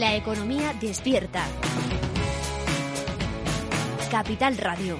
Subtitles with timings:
[0.00, 1.46] La economía despierta.
[4.10, 4.96] Capital Radio.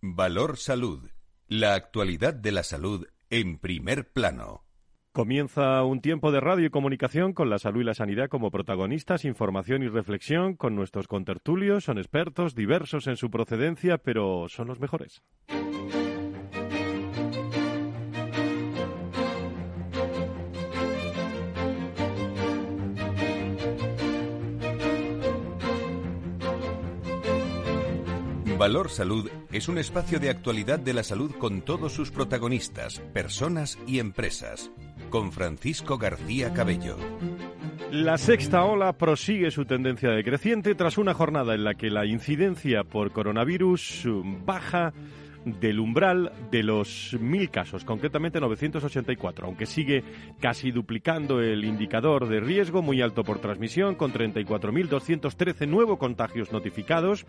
[0.00, 1.10] Valor Salud.
[1.48, 4.62] La actualidad de la salud en primer plano.
[5.10, 9.24] Comienza un tiempo de radio y comunicación con la salud y la sanidad como protagonistas,
[9.24, 11.82] información y reflexión con nuestros contertulios.
[11.82, 15.20] Son expertos, diversos en su procedencia, pero son los mejores.
[28.60, 33.78] Valor Salud es un espacio de actualidad de la salud con todos sus protagonistas, personas
[33.86, 34.70] y empresas.
[35.08, 36.98] Con Francisco García Cabello.
[37.90, 42.84] La sexta ola prosigue su tendencia decreciente tras una jornada en la que la incidencia
[42.84, 44.04] por coronavirus
[44.44, 44.92] baja
[45.44, 50.04] del umbral de los mil casos, concretamente 984, aunque sigue
[50.38, 57.26] casi duplicando el indicador de riesgo muy alto por transmisión, con 34.213 nuevos contagios notificados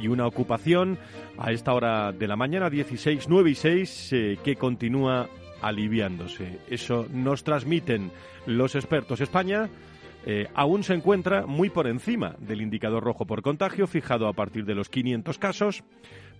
[0.00, 0.98] y una ocupación
[1.38, 5.28] a esta hora de la mañana, 16, 9 y 6, eh, que continúa
[5.60, 6.58] aliviándose.
[6.68, 8.10] Eso nos transmiten
[8.46, 9.20] los expertos.
[9.20, 9.70] España
[10.24, 14.64] eh, aún se encuentra muy por encima del indicador rojo por contagio, fijado a partir
[14.64, 15.84] de los 500 casos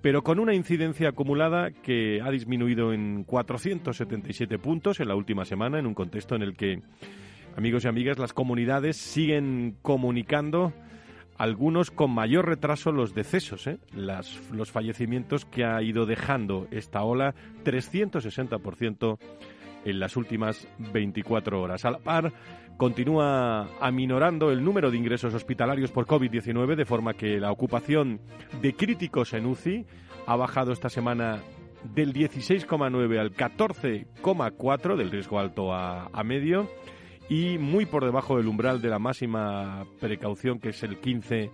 [0.03, 5.79] pero con una incidencia acumulada que ha disminuido en 477 puntos en la última semana,
[5.79, 6.83] en un contexto en el que,
[7.57, 10.73] amigos y amigas, las comunidades siguen comunicando
[11.39, 13.79] algunos con mayor retraso los decesos, ¿eh?
[13.95, 19.19] los fallecimientos que ha ido dejando esta ola, 360%
[19.85, 21.85] en las últimas 24 horas.
[21.85, 22.33] A la par,
[22.77, 28.21] continúa aminorando el número de ingresos hospitalarios por COVID-19, de forma que la ocupación
[28.61, 29.87] de críticos en UCI
[30.27, 31.41] ha bajado esta semana
[31.95, 36.69] del 16,9 al 14,4 del riesgo alto a, a, medio
[37.29, 41.51] y muy por debajo del umbral de la máxima precaución que es el 15%.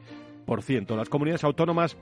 [0.96, 1.96] Las comunidades autónomas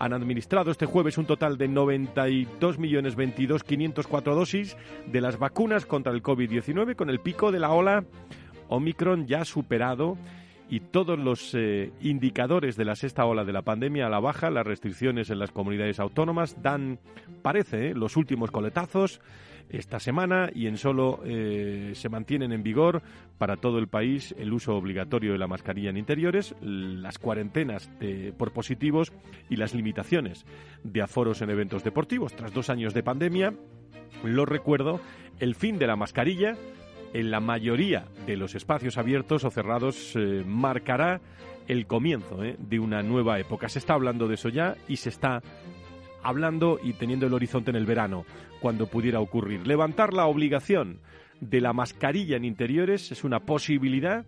[0.00, 6.96] han administrado este jueves un total de 92.022.504 dosis de las vacunas contra el COVID-19
[6.96, 8.04] con el pico de la ola
[8.68, 10.16] Omicron ya superado
[10.70, 14.48] y todos los eh, indicadores de la sexta ola de la pandemia a la baja,
[14.48, 16.98] las restricciones en las comunidades autónomas dan,
[17.42, 19.20] parece, eh, los últimos coletazos
[19.70, 23.02] esta semana y en solo eh, se mantienen en vigor
[23.38, 27.90] para todo el país el uso obligatorio de la mascarilla en interiores, las cuarentenas
[28.36, 29.12] por positivos
[29.48, 30.44] y las limitaciones
[30.84, 32.34] de aforos en eventos deportivos.
[32.34, 33.54] Tras dos años de pandemia,
[34.24, 35.00] lo recuerdo,
[35.38, 36.56] el fin de la mascarilla
[37.12, 41.20] en la mayoría de los espacios abiertos o cerrados eh, marcará
[41.66, 43.68] el comienzo eh, de una nueva época.
[43.68, 45.42] Se está hablando de eso ya y se está
[46.22, 48.24] hablando y teniendo el horizonte en el verano,
[48.60, 49.66] cuando pudiera ocurrir.
[49.66, 51.00] Levantar la obligación
[51.40, 54.26] de la mascarilla en interiores es una posibilidad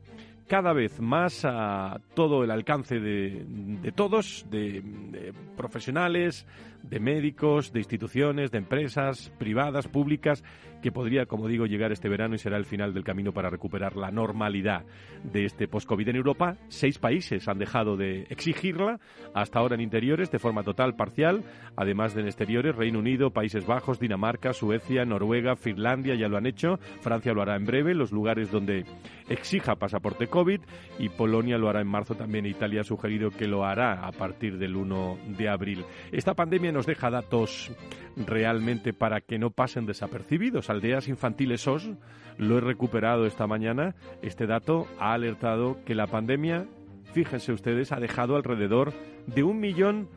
[0.49, 6.47] cada vez más a todo el alcance de, todos, de, profesionales,
[6.83, 10.45] de médicos, de instituciones, de empresas privadas, públicas,
[10.83, 13.97] que podría, como digo, llegar este verano y será el final del camino para recuperar
[13.97, 14.85] la normalidad
[15.23, 16.09] de este post-COVID.
[16.09, 19.01] En Europa, seis países han dejado de exigirla,
[19.35, 21.45] hasta ahora en interiores, de forma total, parcial,
[21.77, 26.47] además de en exteriores, Reino Unido, Países Bajos, Dinamarca, Suecia, Noruega, Finlandia ya lo han
[26.47, 28.85] hecho, Francia lo hará en breve, los lugares donde
[29.29, 30.61] exija pasaporte COVID
[30.99, 32.47] y Polonia lo hará en marzo también.
[32.47, 35.85] Italia ha sugerido que lo hará a partir del 1 de abril.
[36.11, 37.73] Esta pandemia nos deja datos
[38.17, 40.71] realmente para que no pasen desapercibidos.
[40.73, 41.91] Aldeas infantiles SOS,
[42.39, 46.67] lo he recuperado esta mañana, este dato ha alertado que la pandemia,
[47.13, 48.93] fíjense ustedes, ha dejado alrededor
[49.27, 50.09] de un millón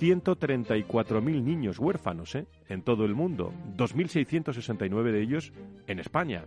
[0.00, 2.46] 134.000 niños huérfanos ¿eh?
[2.68, 5.52] en todo el mundo, 2.669 de ellos
[5.86, 6.44] en España.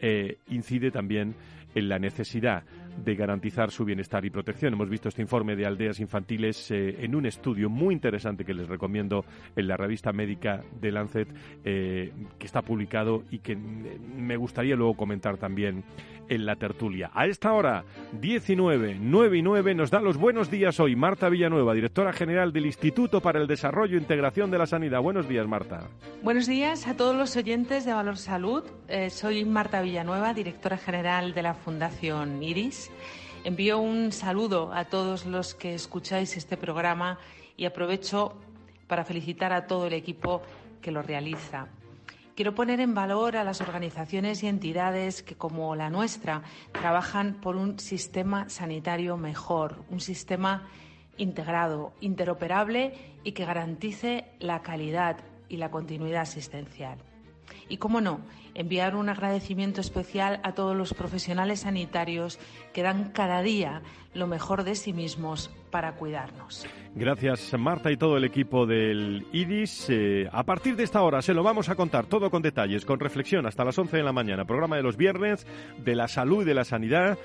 [0.00, 1.34] Eh, incide también
[1.74, 2.64] en la necesidad
[2.96, 4.74] de garantizar su bienestar y protección.
[4.74, 8.68] Hemos visto este informe de aldeas infantiles eh, en un estudio muy interesante que les
[8.68, 9.24] recomiendo
[9.56, 11.28] en la revista médica de Lancet,
[11.64, 15.84] eh, que está publicado y que me gustaría luego comentar también
[16.28, 17.10] en la tertulia.
[17.14, 17.84] A esta hora,
[18.20, 22.66] 19, 9 y 9, nos da los buenos días hoy Marta Villanueva, directora general del
[22.66, 25.00] Instituto para el Desarrollo e Integración de la Sanidad.
[25.02, 25.88] Buenos días, Marta.
[26.22, 28.64] Buenos días a todos los oyentes de Valor Salud.
[28.88, 32.83] Eh, soy Marta Villanueva, directora general de la Fundación IRIS
[33.44, 37.18] Envío un saludo a todos los que escucháis este programa
[37.56, 38.34] y aprovecho
[38.86, 40.42] para felicitar a todo el equipo
[40.80, 41.68] que lo realiza.
[42.34, 46.42] Quiero poner en valor a las organizaciones y entidades que, como la nuestra,
[46.72, 50.68] trabajan por un sistema sanitario mejor, un sistema
[51.16, 56.98] integrado, interoperable y que garantice la calidad y la continuidad asistencial.
[57.68, 58.20] Y, cómo no,
[58.54, 62.38] enviar un agradecimiento especial a todos los profesionales sanitarios
[62.72, 63.82] que dan cada día
[64.14, 66.66] lo mejor de sí mismos para cuidarnos.
[66.94, 69.86] Gracias Marta y todo el equipo del IDIS.
[69.90, 73.00] Eh, a partir de esta hora se lo vamos a contar todo con detalles, con
[73.00, 74.44] reflexión hasta las 11 de la mañana.
[74.44, 75.44] Programa de los viernes
[75.84, 77.18] de la salud y de la sanidad,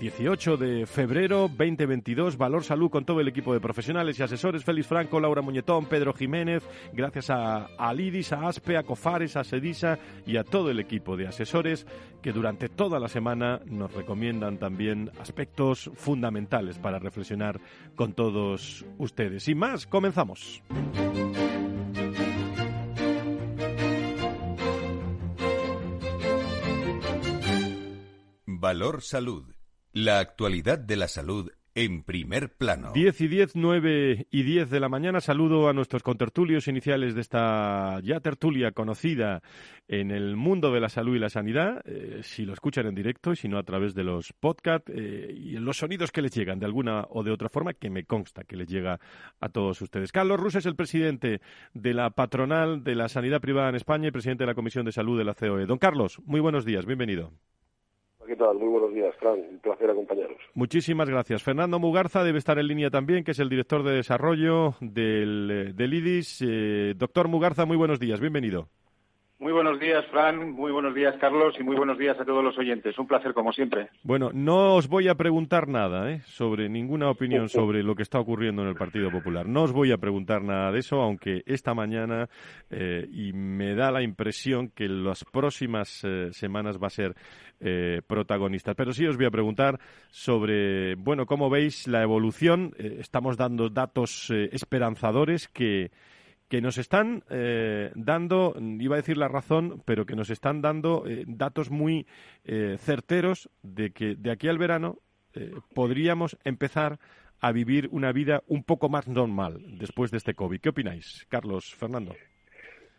[0.00, 2.38] 18 eh, de febrero 2022.
[2.38, 4.64] Valor Salud con todo el equipo de profesionales y asesores.
[4.64, 6.62] Félix Franco, Laura Muñetón, Pedro Jiménez.
[6.94, 11.16] Gracias a, al IDIS, a ASPE, a COFARES, a SEDISA y a todo el equipo
[11.16, 11.88] de asesores
[12.22, 17.60] que durante toda la semana nos recomiendan también aspectos fundamentales para reflexionar
[17.96, 19.42] con todos ustedes.
[19.42, 20.62] Sin más, comenzamos.
[28.46, 29.52] Valor Salud.
[29.92, 32.92] La actualidad de la salud en primer plano.
[32.92, 35.20] 10 y 10, 9 y 10 de la mañana.
[35.20, 39.42] Saludo a nuestros contertulios iniciales de esta ya tertulia conocida
[39.88, 43.32] en el mundo de la salud y la sanidad, eh, si lo escuchan en directo
[43.32, 46.58] y si no a través de los podcasts eh, y los sonidos que les llegan
[46.58, 49.00] de alguna o de otra forma, que me consta que les llega
[49.40, 50.12] a todos ustedes.
[50.12, 51.40] Carlos Rus es el presidente
[51.74, 54.92] de la patronal de la sanidad privada en España y presidente de la Comisión de
[54.92, 55.66] Salud de la COE.
[55.66, 57.32] Don Carlos, muy buenos días, bienvenido.
[58.32, 58.58] ¿Qué tal?
[58.58, 59.40] Muy buenos días, Fran.
[59.40, 60.38] Un placer acompañaros.
[60.54, 61.42] Muchísimas gracias.
[61.42, 65.72] Fernando Mugarza debe estar en línea también, que es el director de desarrollo del, eh,
[65.74, 66.40] del IDIS.
[66.40, 68.20] Eh, doctor Mugarza, muy buenos días.
[68.20, 68.68] Bienvenido.
[69.42, 70.52] Muy buenos días, Fran.
[70.52, 71.56] Muy buenos días, Carlos.
[71.58, 72.96] Y muy buenos días a todos los oyentes.
[72.96, 73.88] Un placer, como siempre.
[74.04, 76.20] Bueno, no os voy a preguntar nada ¿eh?
[76.26, 79.48] sobre ninguna opinión sobre lo que está ocurriendo en el Partido Popular.
[79.48, 82.28] No os voy a preguntar nada de eso, aunque esta mañana,
[82.70, 87.16] eh, y me da la impresión que en las próximas eh, semanas va a ser
[87.58, 88.74] eh, protagonista.
[88.74, 89.80] Pero sí os voy a preguntar
[90.12, 92.76] sobre, bueno, cómo veis la evolución.
[92.78, 95.90] estamos dando datos esperanzadores que
[96.52, 101.04] que nos están eh, dando, iba a decir la razón, pero que nos están dando
[101.06, 102.06] eh, datos muy
[102.44, 104.98] eh, certeros de que de aquí al verano
[105.74, 106.98] podríamos empezar
[107.40, 110.60] a vivir una vida un poco más normal después de este COVID.
[110.60, 112.12] ¿Qué opináis, Carlos, Fernando?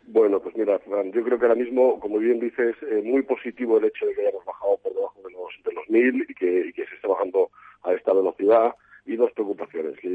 [0.08, 0.80] Bueno, pues mira,
[1.12, 4.22] yo creo que ahora mismo, como bien dices, es muy positivo el hecho de que
[4.22, 7.06] hayamos bajado por debajo de los, de los mil y que, y que se esté
[7.06, 7.50] bajando
[7.84, 8.74] a esta velocidad
[9.06, 10.08] y dos preocupaciones que,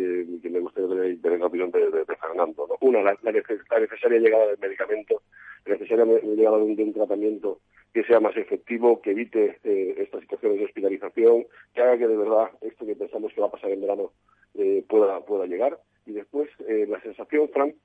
[0.50, 2.68] me gustaría tener, la opinión de, Fernando.
[2.82, 5.22] Una, la, necesaria llegada del medicamento,
[5.66, 7.60] la necesaria llegada de un, tratamiento
[7.94, 12.18] que sea más efectivo, que evite eh, estas situaciones de hospitalización, que haga que de
[12.18, 14.12] verdad esto que pensamos que va a pasar en verano
[14.56, 15.80] eh, pueda, pueda llegar.
[16.06, 17.76] Y después, eh, la sensación, Frank,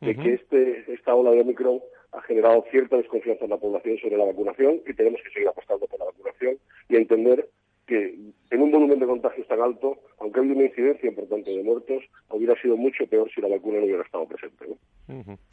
[0.00, 1.80] de que este, esta ola de Omicron
[2.12, 5.86] ha generado cierta desconfianza en la población sobre la vacunación y tenemos que seguir apostando
[5.86, 6.58] por la vacunación
[6.88, 7.48] y entender
[7.86, 8.14] que
[8.50, 12.60] en un volumen de contagios tan alto, aunque haya una incidencia importante de muertos, hubiera
[12.60, 14.66] sido mucho peor si la vacuna no hubiera estado presente.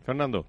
[0.06, 0.46] Fernando.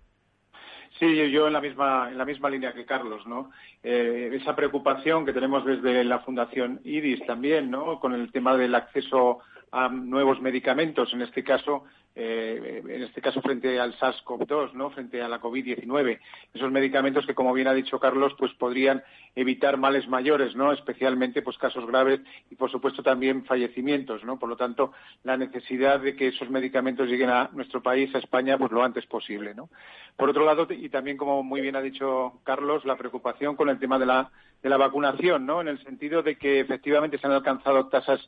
[0.98, 3.50] Sí, yo en la misma en la misma línea que Carlos, ¿no?
[3.82, 7.98] Eh, esa preocupación que tenemos desde la Fundación IDIS también, ¿no?
[7.98, 9.40] Con el tema del acceso
[9.72, 11.84] a nuevos medicamentos, en este caso
[12.14, 14.90] eh, en este caso frente al SARS-CoV-2, ¿no?
[14.90, 16.18] frente a la COVID-19.
[16.52, 19.02] Esos medicamentos que, como bien ha dicho Carlos, pues podrían
[19.34, 20.72] evitar males mayores, ¿no?
[20.72, 22.20] especialmente pues casos graves
[22.50, 24.24] y, por supuesto, también fallecimientos.
[24.24, 24.38] ¿no?
[24.38, 24.92] Por lo tanto,
[25.24, 29.06] la necesidad de que esos medicamentos lleguen a nuestro país, a España, pues lo antes
[29.06, 29.54] posible.
[29.54, 29.70] ¿no?
[30.14, 33.78] Por otro lado, y también, como muy bien ha dicho Carlos, la preocupación con el
[33.78, 34.30] tema de la,
[34.62, 35.62] de la vacunación, ¿no?
[35.62, 38.20] en el sentido de que efectivamente se han alcanzado tasas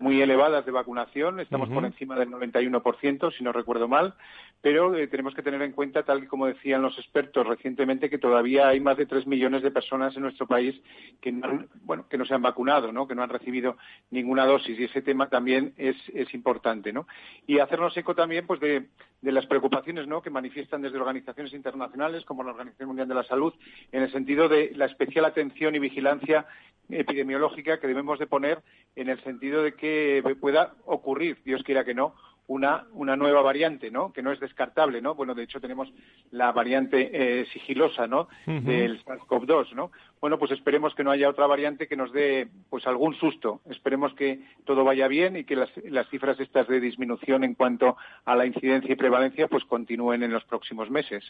[0.00, 4.14] muy elevadas de vacunación, estamos por encima del 91%, si no recuerdo mal,
[4.62, 8.18] pero eh, tenemos que tener en cuenta, tal y como decían los expertos recientemente, que
[8.18, 10.80] todavía hay más de tres millones de personas en nuestro país
[11.20, 13.06] que no, bueno, que no se han vacunado, ¿no?
[13.06, 13.76] que no han recibido
[14.10, 16.92] ninguna dosis, y ese tema también es, es importante.
[16.92, 17.06] ¿no?
[17.46, 18.86] Y hacernos eco también pues, de,
[19.20, 20.22] de las preocupaciones ¿no?
[20.22, 23.52] que manifiestan desde organizaciones internacionales, como la Organización Mundial de la Salud,
[23.92, 26.46] en el sentido de la especial atención y vigilancia
[26.92, 28.62] epidemiológica que debemos de poner
[28.96, 32.14] en el sentido de que pueda ocurrir, Dios quiera que no,
[32.50, 34.12] una, una nueva variante, ¿no?
[34.12, 35.14] Que no es descartable, ¿no?
[35.14, 35.88] Bueno, de hecho tenemos
[36.32, 38.26] la variante eh, sigilosa, ¿no?
[38.44, 39.92] Del SARS-CoV-2, ¿no?
[40.20, 43.60] Bueno, pues esperemos que no haya otra variante que nos dé, pues, algún susto.
[43.70, 47.96] Esperemos que todo vaya bien y que las, las cifras estas de disminución en cuanto
[48.24, 51.22] a la incidencia y prevalencia, pues, continúen en los próximos meses.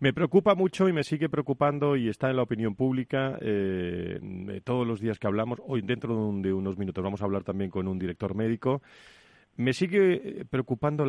[0.00, 4.18] Me preocupa mucho y me sigue preocupando y está en la opinión pública eh,
[4.64, 5.60] todos los días que hablamos.
[5.64, 8.82] Hoy, dentro de unos minutos, vamos a hablar también con un director médico
[9.58, 11.04] me sigue eh, preocupando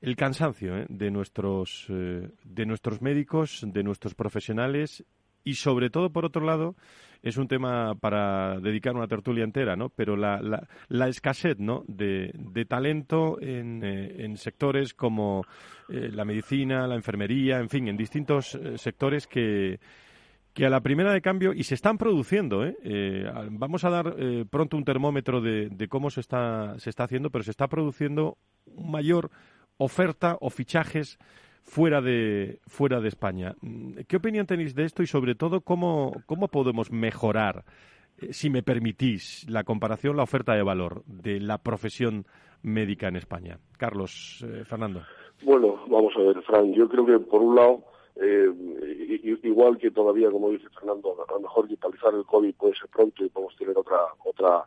[0.00, 0.86] el cansancio ¿eh?
[0.88, 5.04] de, nuestros, eh, de nuestros médicos, de nuestros profesionales
[5.44, 6.74] y sobre todo, por otro lado,
[7.22, 9.90] es un tema para dedicar una tertulia entera, ¿no?
[9.90, 10.40] Pero la,
[10.88, 11.84] la, escasez, ¿no?
[11.86, 12.32] De,
[12.68, 15.44] talento en, en, sectores como
[15.88, 19.80] la medicina, la enfermería, en fin, en distintos sectores que,
[20.54, 22.76] que a la primera de cambio, y se están produciendo, ¿eh?
[22.84, 27.30] eh vamos a dar eh, pronto un termómetro de, cómo se está, se está haciendo,
[27.30, 28.36] pero se está produciendo
[28.76, 29.30] mayor
[29.78, 31.18] oferta o fichajes
[31.62, 33.54] fuera de, fuera de España.
[34.06, 37.64] ¿Qué opinión tenéis de esto y sobre todo cómo, cómo podemos mejorar,
[38.18, 42.26] eh, si me permitís, la comparación, la oferta de valor de la profesión
[42.62, 43.58] médica en España?
[43.78, 45.02] Carlos, Fernando.
[45.44, 48.50] Bueno, vamos a ver, Fran, yo creo que por un lado eh,
[49.42, 53.24] igual que todavía, como dice Fernando, a lo mejor digitalizar el COVID puede ser pronto
[53.24, 54.64] y podemos tener otra otra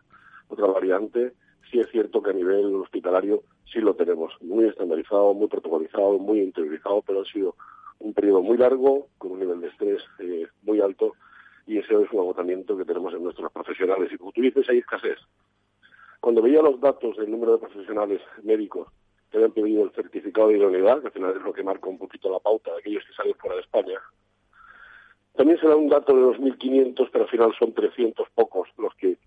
[0.48, 1.34] otra variante.
[1.72, 6.40] Sí es cierto que a nivel hospitalario sí lo tenemos, muy estandarizado, muy protocolizado, muy
[6.42, 7.56] interiorizado, pero ha sido
[8.00, 11.14] un periodo muy largo, con un nivel de estrés eh, muy alto,
[11.66, 14.12] y ese es un agotamiento que tenemos en nuestros profesionales.
[14.12, 15.18] Y como tú dices, hay escasez.
[16.20, 18.88] Cuando veía los datos del número de profesionales médicos
[19.36, 21.98] que habían pedido el certificado de idoneidad, que al final es lo que marca un
[21.98, 24.00] poquito la pauta de aquellos que salen fuera de España.
[25.36, 29.18] También se da un dato de 2.500, pero al final son 300 pocos los que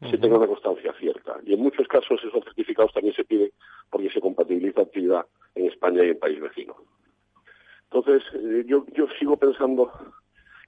[0.00, 1.38] se tengan una constancia cierta.
[1.44, 3.50] Y en muchos casos esos certificados también se piden
[3.90, 6.76] porque se compatibiliza actividad en España y en país vecino.
[7.90, 9.92] Entonces, eh, yo, yo sigo pensando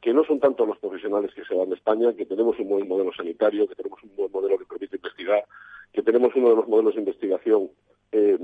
[0.02, 2.86] que no son tanto los profesionales que se van de España, que tenemos un buen
[2.86, 5.44] modelo sanitario, que tenemos un buen modelo que permite investigar,
[5.92, 7.70] que tenemos uno de los modelos de investigación
[8.12, 8.38] eh,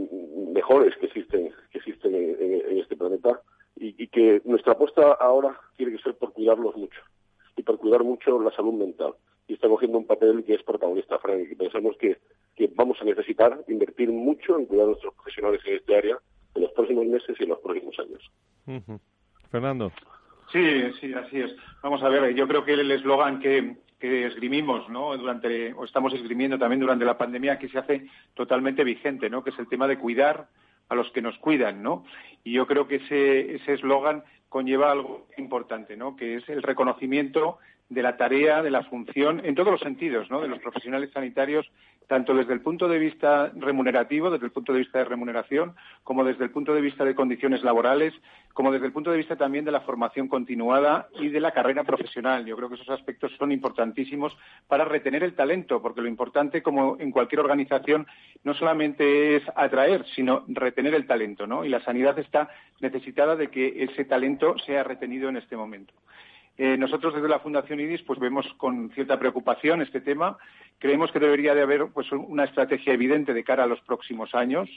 [0.53, 3.41] mejores que existen que existen en, este planeta
[3.77, 7.01] y, que nuestra apuesta ahora tiene que ser por cuidarlos mucho
[7.57, 9.15] y por cuidar mucho la salud mental
[9.49, 12.19] y está cogiendo un papel que es protagonista Frank y pensamos que,
[12.55, 16.19] que vamos a necesitar invertir mucho en cuidar a nuestros profesionales en este área
[16.55, 19.01] en los próximos meses y en los próximos años.
[19.51, 19.93] Fernando.
[20.53, 21.55] Sí, sí, así es.
[21.83, 25.17] Vamos a ver, yo creo que el eslogan que, que esgrimimos, ¿no?
[25.17, 29.43] Durante, o estamos esgrimiendo también durante la pandemia, que se hace totalmente vigente, ¿no?
[29.43, 30.49] Que es el tema de cuidar
[30.89, 32.05] a los que nos cuidan, ¿no?
[32.43, 36.17] Y yo creo que ese eslogan conlleva algo importante, ¿no?
[36.17, 40.41] Que es el reconocimiento de la tarea, de la función, en todos los sentidos, ¿no?
[40.41, 41.71] De los profesionales sanitarios
[42.07, 46.25] tanto desde el punto de vista remunerativo, desde el punto de vista de remuneración, como
[46.25, 48.13] desde el punto de vista de condiciones laborales,
[48.53, 51.85] como desde el punto de vista también de la formación continuada y de la carrera
[51.85, 52.45] profesional.
[52.45, 54.37] Yo creo que esos aspectos son importantísimos
[54.69, 58.07] para retener el talento, porque lo importante, como en cualquier organización,
[58.45, 61.65] no solamente es atraer, sino retener el talento, ¿no?
[61.65, 62.51] Y la sanidad está
[62.81, 65.95] necesitada de que ese talento sea retenido en este momento.
[66.57, 70.39] Eh, nosotros desde la Fundación IDIS pues vemos con cierta preocupación este tema.
[70.79, 74.69] Creemos que debería de haber pues una estrategia evidente de cara a los próximos años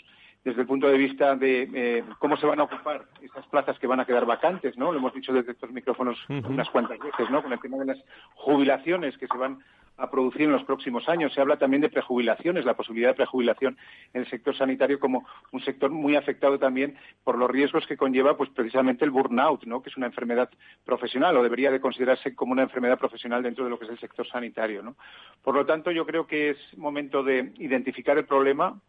[0.44, 3.88] desde el punto de vista de eh, cómo se van a ocupar esas plazas que
[3.88, 4.92] van a quedar vacantes, ¿no?
[4.92, 7.44] Lo hemos dicho desde estos micrófonos unas cuantas veces, ¿no?
[7.44, 7.98] Con el tema de las
[8.36, 9.60] jubilaciones que se van
[9.98, 11.34] a producir en los próximos años.
[11.34, 13.78] Se habla también de prejubilaciones, la posibilidad de prejubilación
[14.14, 18.38] en el sector sanitario como un sector muy afectado también por los riesgos que conlleva
[18.38, 19.82] pues precisamente el burnout, ¿no?
[19.82, 20.50] que es una enfermedad
[20.86, 24.00] profesional o debería de considerarse como una enfermedad profesional dentro de lo que es el
[24.00, 24.84] sector sanitario.
[24.84, 24.96] ¿no?
[25.42, 28.80] Por lo tanto, yo creo que es momento de identificar el problema,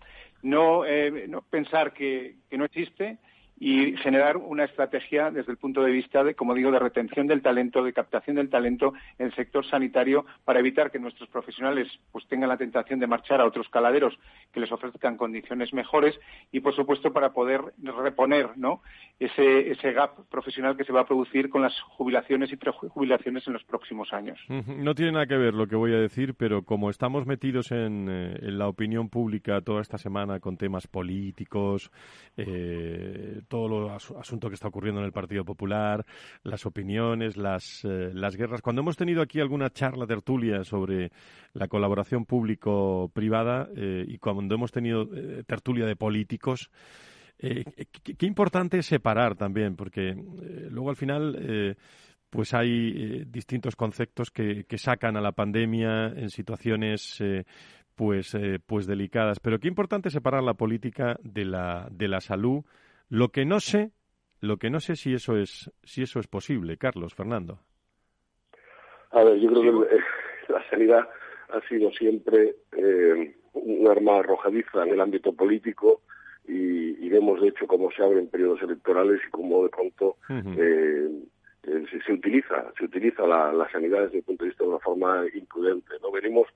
[0.43, 3.19] no, eh, no pensar que, que no existe,
[3.61, 7.43] y generar una estrategia desde el punto de vista de, como digo, de retención del
[7.43, 12.27] talento, de captación del talento en el sector sanitario para evitar que nuestros profesionales pues
[12.29, 14.19] tengan la tentación de marchar a otros caladeros
[14.53, 16.19] que les ofrezcan condiciones mejores
[16.53, 18.81] y, por supuesto, para poder reponer ¿no?
[19.19, 23.53] ese, ese gap profesional que se va a producir con las jubilaciones y prejubilaciones en
[23.55, 24.39] los próximos años.
[24.49, 28.09] No tiene nada que ver lo que voy a decir, pero como estamos metidos en,
[28.09, 31.91] eh, en la opinión pública toda esta semana con temas políticos,
[32.37, 36.05] eh, todo lo asunto que está ocurriendo en el Partido Popular,
[36.45, 38.63] las opiniones, las, eh, las guerras.
[38.63, 41.11] Cuando hemos tenido aquí alguna charla tertulia sobre
[41.55, 46.71] la colaboración público-privada eh, y cuando hemos tenido eh, tertulia de políticos,
[47.39, 50.13] qué, importante es separar también, porque
[50.71, 51.77] luego al final
[52.29, 57.23] pues hay distintos conceptos que, que, sacan a la pandemia en situaciones
[57.95, 58.37] pues,
[58.67, 59.39] pues delicadas.
[59.39, 62.65] Pero qué importante separar la política de la, de la salud
[63.09, 63.93] lo que no sé,
[64.41, 67.59] lo que no sé si eso es, si eso es posible, Carlos, Fernando.
[69.11, 71.09] A ver, yo creo que la sanidad
[71.51, 76.03] ha sido siempre eh, un arma arrojadiza en el ámbito político
[76.47, 81.09] y, vemos de hecho cómo se abren periodos electorales y cómo de pronto eh,
[81.63, 84.79] eh, se, utiliza se utiliza la, la, sanidad desde el punto de vista de una
[84.79, 85.95] forma imprudente.
[86.03, 86.47] No venimos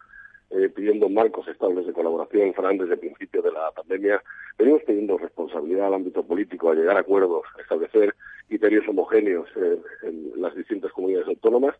[0.52, 4.22] eh, pidiendo marcos estables de colaboración, Fran, desde el principio de la pandemia.
[4.58, 8.14] Venimos pidiendo responsabilidad al ámbito político, a llegar a acuerdos, a establecer
[8.48, 11.74] criterios homogéneos eh, en las distintas comunidades autónomas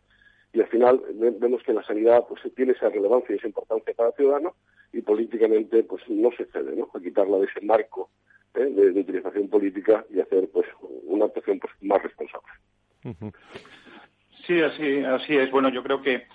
[0.53, 1.01] y al final
[1.39, 4.55] vemos que la sanidad pues tiene esa relevancia y esa importancia para el ciudadano
[4.93, 6.89] y políticamente pues no se cede ¿no?
[6.93, 8.09] a quitarla de ese marco
[8.53, 8.65] ¿eh?
[8.65, 10.67] de, utilización política y hacer pues
[11.05, 12.47] una actuación pues más responsable.
[14.45, 15.49] Sí, así, así es.
[15.49, 16.27] Bueno, yo creo que,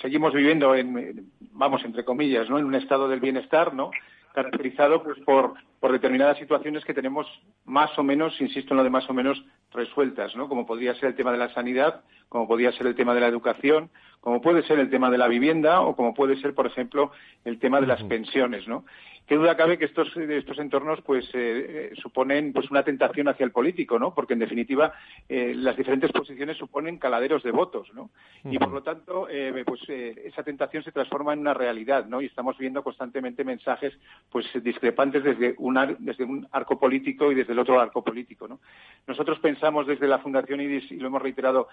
[0.00, 2.58] seguimos viviendo en, vamos, entre comillas, ¿no?
[2.58, 3.90] En un estado del bienestar, ¿no?
[4.34, 7.26] Caracterizado pues por, por determinadas situaciones que tenemos
[7.66, 10.48] más o menos, insisto en lo de más o menos, resueltas, ¿no?
[10.48, 12.00] Como podría ser el tema de la sanidad,
[12.30, 13.90] como podría ser el tema de la educación,
[14.22, 17.12] como puede ser el tema de la vivienda o como puede ser, por ejemplo,
[17.44, 18.86] el tema de las pensiones, ¿no?
[19.26, 23.44] Qué duda cabe que estos, estos entornos pues eh, eh, suponen pues una tentación hacia
[23.44, 24.14] el político, ¿no?
[24.14, 24.92] Porque en definitiva
[25.28, 28.10] eh, las diferentes posiciones suponen caladeros de votos, ¿no?
[28.44, 29.26] Y por lo tanto
[29.64, 32.20] pues esa tentación se transforma en una realidad, ¿no?
[32.20, 33.94] Y estamos viendo constantemente mensajes
[34.30, 35.54] pues discrepantes desde
[35.98, 38.60] desde un arco político y desde el otro arco político, ¿no?
[39.06, 41.68] Nosotros pensamos desde la Fundación IDIS y lo hemos reiterado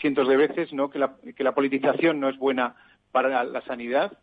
[0.00, 0.90] cientos de veces, ¿no?
[0.90, 2.74] Que la, que la politización no es buena
[3.10, 4.18] para la sanidad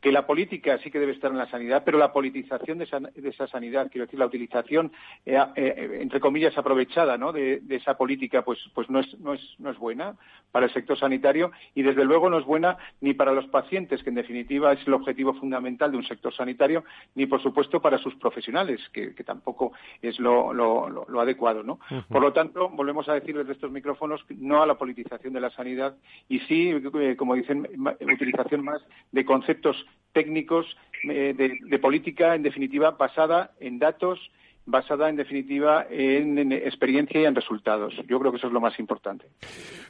[0.00, 3.46] que la política sí que debe estar en la sanidad, pero la politización de esa,
[3.48, 4.92] sanidad, quiero decir, la utilización,
[5.26, 7.32] eh, eh, entre comillas, aprovechada ¿no?
[7.32, 10.14] de, esa política, pues, pues no, es, no, es, no es buena
[10.52, 14.10] para el sector sanitario y, desde luego, no es buena ni para los pacientes, que
[14.10, 18.14] en definitiva es el objetivo fundamental de un sector sanitario, ni, por supuesto, para sus
[18.16, 21.62] profesionales, que, tampoco es lo, lo, adecuado.
[21.62, 21.80] ¿no?
[22.08, 25.50] Por lo tanto, volvemos a decir desde estos micrófonos no a la politización de la
[25.50, 25.96] sanidad
[26.28, 27.68] y sí, eh, como dicen,
[28.00, 28.80] utilización más
[29.12, 30.66] de conceptos técnicos
[31.04, 34.18] eh, de, política, en definitiva, basada en datos,
[34.66, 37.94] basada en definitiva en, experiencia y en resultados.
[38.08, 39.26] Yo creo que eso es lo más importante.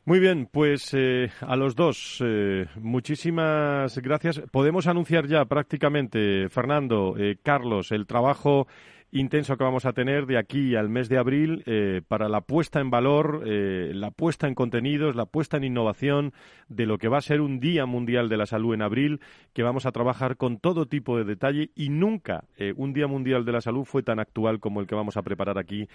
[0.05, 4.41] Muy bien, pues eh, a los dos, eh, muchísimas gracias.
[4.53, 8.69] Podemos anunciar ya prácticamente, Fernando, Carlos, el trabajo
[9.11, 12.81] intenso que vamos a tener de aquí al mes de abril eh, para la puesta
[12.81, 16.33] en valor, eh, la puesta en contenidos, la puesta en innovación
[16.69, 19.21] de lo que va a ser un Día Mundial de la Salud en abril,
[19.55, 23.45] que vamos a trabajar con todo tipo de detalle y nunca eh, un Día Mundial
[23.45, 25.89] de la Salud fue tan actual como el que vamos a preparar aquí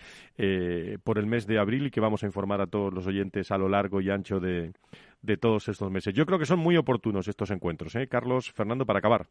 [1.03, 3.57] por el mes de abril y que vamos a informar a todos los oyentes a
[3.57, 4.73] lo largo y ancho de,
[5.23, 6.13] de todos estos meses.
[6.13, 8.07] Yo creo que son muy oportunos estos encuentros, ¿eh?
[8.07, 9.27] Carlos, Fernando, para acabar.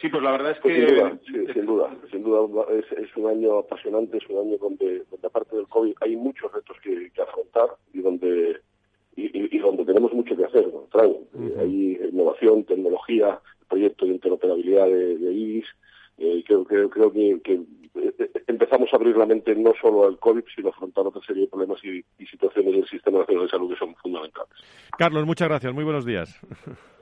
[0.00, 0.86] Sí, pues la verdad es pues que...
[0.86, 1.18] sin, duda,
[1.52, 5.66] sin duda, sin duda es, un año apasionante, es un año donde, donde aparte del
[5.68, 8.60] COVID hay muchos retos que, afrontar y donde
[9.18, 10.86] y, donde tenemos mucho que hacer, ¿no?
[11.58, 15.66] Hay innovación, tecnología, proyecto de interoperabilidad de, de IBIS,
[16.18, 17.60] eh, creo, creo, creo que, que,
[17.94, 21.42] eh, empezamos a abrir la mente no solo al COVID, sino a afrontar otra serie
[21.42, 24.52] de problemas y, y situaciones del Sistema Nacional de Salud que son fundamentales.
[24.98, 25.72] Carlos, muchas gracias.
[25.72, 26.38] Muy buenos días.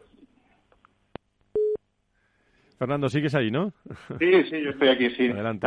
[2.78, 3.72] Fernando, sigues ahí, ¿no?
[4.18, 5.30] Sí, sí, yo estoy aquí, sí.
[5.30, 5.66] Adelante.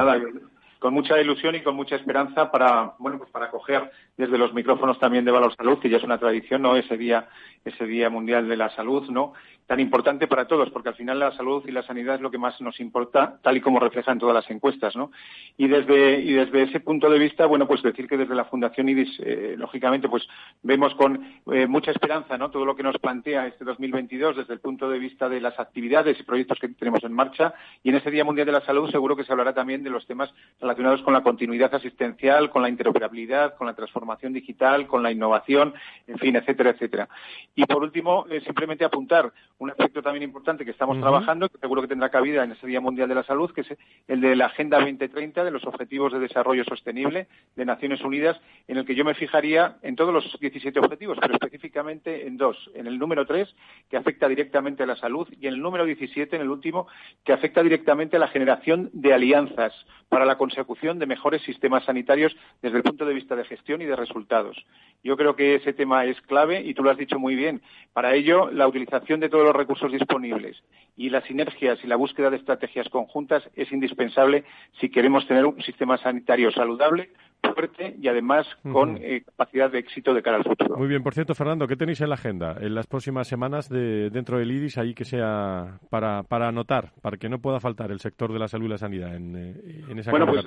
[0.80, 5.00] con mucha ilusión y con mucha esperanza para, bueno, pues para coger desde los micrófonos
[5.00, 6.76] también de Valor Salud, que ya es una tradición, ¿no?
[6.76, 7.28] Ese día,
[7.66, 9.34] ese Día Mundial de la Salud, ¿no?
[9.68, 12.38] Tan importante para todos, porque al final la salud y la sanidad es lo que
[12.38, 15.12] más nos importa, tal y como reflejan todas las encuestas, ¿no?
[15.58, 18.88] Y desde, y desde ese punto de vista, bueno, pues decir que desde la Fundación
[18.88, 20.26] IDIS, eh, lógicamente, pues
[20.64, 22.38] vemos con eh, mucha esperanza.
[22.50, 26.18] Todo lo que nos plantea este 2022 desde el punto de vista de las actividades
[26.18, 27.54] y proyectos que tenemos en marcha.
[27.84, 30.08] Y en ese Día Mundial de la Salud seguro que se hablará también de los
[30.08, 35.12] temas relacionados con la continuidad asistencial, con la interoperabilidad, con la transformación digital, con la
[35.12, 35.74] innovación,
[36.08, 37.10] en fin, etcétera, etcétera.
[37.54, 41.82] Y por último, eh, simplemente apuntar un aspecto también importante que estamos trabajando, que seguro
[41.82, 43.68] que tendrá cabida en ese Día Mundial de la Salud, que es
[44.08, 48.78] el de la Agenda 2030 de los Objetivos de Desarrollo Sostenible de Naciones Unidas, en
[48.78, 52.70] el que yo me fijaría en todos los 17 objetivos, pero específicamente en dos.
[52.76, 53.56] En el número 3,
[53.90, 56.88] que afecta directamente a la salud, y en el número 17, en el último,
[57.24, 59.74] que afecta directamente a la generación de alianzas
[60.10, 63.86] para la consecución de mejores sistemas sanitarios desde el punto de vista de gestión y
[63.86, 64.66] de resultados.
[65.04, 67.62] Yo creo que ese tema es clave y tú lo has dicho muy bien.
[67.94, 70.62] Para ello, la utilización de todos los recursos disponibles
[70.96, 74.44] y las sinergias y la búsqueda de estrategias conjuntas es indispensable
[74.80, 77.10] si queremos tener un sistema sanitario saludable,
[77.42, 80.78] fuerte y además con eh, capacidad de éxito de cara al futuro.
[80.78, 84.10] Muy bien, por cierto, Fernando, ¿qué tenéis en la agenda en las próximas semanas de,
[84.10, 88.00] dentro del IDIS ahí que sea para, para anotar, para que no pueda faltar el
[88.00, 90.46] sector de la salud y la sanidad en, eh, en esa bueno, pues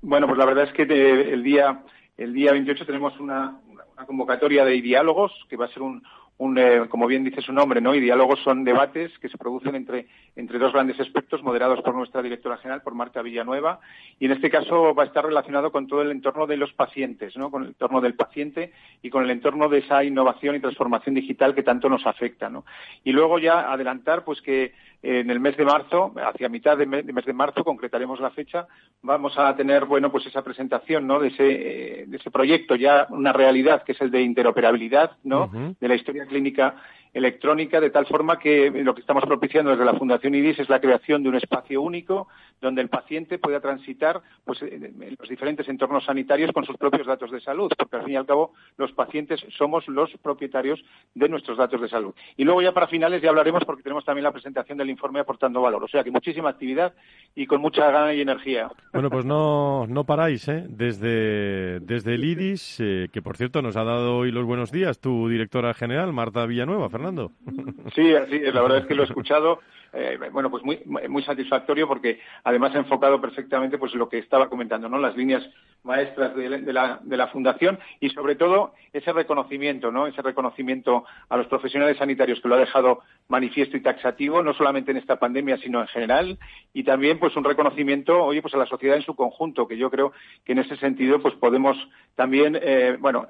[0.00, 1.82] bueno, pues la verdad es que el día
[2.16, 6.02] el día 28 tenemos una, una convocatoria de diálogos que va a ser un,
[6.56, 7.94] eh, como bien dice su nombre, ¿no?
[7.94, 12.22] Y diálogos son debates que se producen entre, entre dos grandes expertos moderados por nuestra
[12.22, 13.80] directora general, por Marta Villanueva,
[14.20, 17.36] y en este caso va a estar relacionado con todo el entorno de los pacientes,
[17.36, 17.50] ¿no?
[17.50, 18.72] Con el entorno del paciente
[19.02, 22.64] y con el entorno de esa innovación y transformación digital que tanto nos afecta, ¿no?
[23.02, 24.72] Y luego ya adelantar, pues que
[25.02, 28.66] en el mes de marzo, hacia mitad de mes de marzo, concretaremos la fecha,
[29.02, 31.20] vamos a tener, bueno, pues esa presentación, ¿no?
[31.20, 31.44] De ese,
[32.06, 35.50] de ese proyecto ya una realidad que es el de interoperabilidad, ¿no?
[35.78, 36.74] De la historia clínica
[37.12, 40.80] electrónica, de tal forma que lo que estamos propiciando desde la Fundación IDIS es la
[40.80, 42.28] creación de un espacio único
[42.60, 47.30] donde el paciente pueda transitar pues, en los diferentes entornos sanitarios con sus propios datos
[47.30, 51.56] de salud, porque al fin y al cabo los pacientes somos los propietarios de nuestros
[51.56, 52.14] datos de salud.
[52.36, 55.60] Y luego ya para finales ya hablaremos porque tenemos también la presentación del informe aportando
[55.60, 55.84] valor.
[55.84, 56.94] O sea que muchísima actividad
[57.34, 58.70] y con mucha gana y energía.
[58.92, 60.66] Bueno, pues no, no paráis, ¿eh?
[60.68, 64.98] Desde, desde el IDIS, eh, que por cierto nos ha dado hoy los buenos días
[65.00, 66.88] tu directora general, Marta Villanueva.
[66.98, 67.30] Fernando.
[67.94, 69.60] Sí, así la verdad es que lo he escuchado
[69.92, 74.48] eh, bueno, pues muy, muy satisfactorio porque además ha enfocado perfectamente pues lo que estaba
[74.48, 74.98] comentando, ¿no?
[74.98, 75.42] Las líneas
[75.82, 80.06] maestras de, la, de la fundación y sobre todo ese reconocimiento, ¿no?
[80.06, 84.90] Ese reconocimiento a los profesionales sanitarios que lo ha dejado manifiesto y taxativo, no solamente
[84.90, 86.38] en esta pandemia, sino en general,
[86.74, 89.90] y también pues un reconocimiento, oye, pues a la sociedad en su conjunto, que yo
[89.90, 90.12] creo
[90.44, 91.76] que en ese sentido pues podemos
[92.14, 93.28] también, eh, bueno,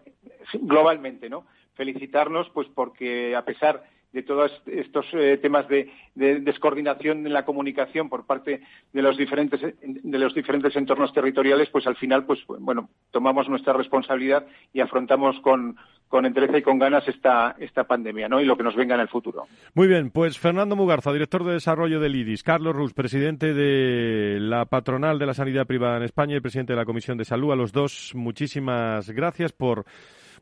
[0.55, 1.45] globalmente, ¿no?
[1.79, 8.09] Felicitarnos pues porque a pesar de todos estos eh, temas de, descoordinación en la comunicación
[8.09, 8.63] por parte
[8.93, 13.75] de los diferentes de los diferentes entornos territoriales, pues al final, pues bueno, tomamos nuestra
[13.75, 15.77] responsabilidad y afrontamos con,
[16.09, 18.41] con entereza y con ganas esta, esta pandemia, ¿no?
[18.41, 19.45] Y lo que nos venga en el futuro.
[19.75, 24.65] Muy bien, pues Fernando Mugarza, director de desarrollo del IDIS, Carlos Rus, presidente de la
[24.65, 27.57] patronal de la sanidad privada en España y presidente de la Comisión de Salud, a
[27.57, 29.85] los dos muchísimas gracias por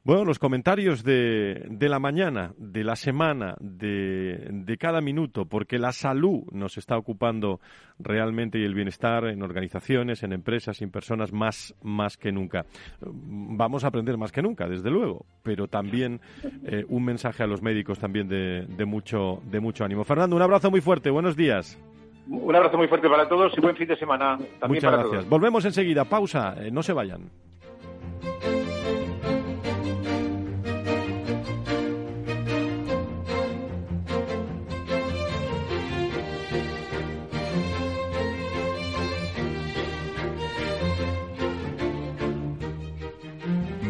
[0.07, 5.81] bueno, los comentarios de, de la mañana, de la semana, de, de, cada minuto, porque
[5.81, 7.59] la salud nos está ocupando
[7.99, 12.66] realmente y el bienestar en organizaciones, en empresas, en personas más, más que nunca.
[13.01, 16.21] Vamos a aprender más que nunca, desde luego, pero también
[16.64, 20.05] eh, un mensaje a los médicos también de, de, mucho, de mucho ánimo.
[20.05, 21.83] Fernando, un abrazo muy fuerte, buenos días.
[22.29, 25.29] Un abrazo muy fuerte para todos y buen fin de semana también Muchas para gracias.
[25.29, 26.05] Volvemos enseguida.
[26.05, 27.29] Pausa, eh, no se vayan.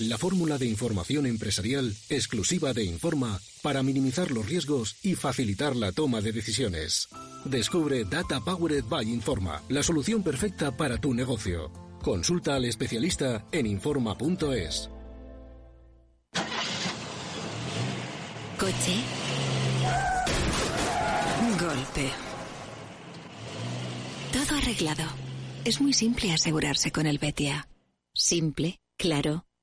[0.00, 5.92] la fórmula de información empresarial exclusiva de Informa para minimizar los riesgos y facilitar la
[5.92, 7.08] toma de decisiones.
[7.44, 11.70] Descubre Data Powered by Informa, la solución perfecta para tu negocio.
[12.02, 14.90] Consulta al especialista en Informa.es.
[18.58, 18.94] Coche.
[21.58, 22.10] Golpe.
[24.32, 25.04] Todo arreglado.
[25.64, 27.68] Es muy simple asegurarse con el Betia.
[28.14, 29.47] Simple, claro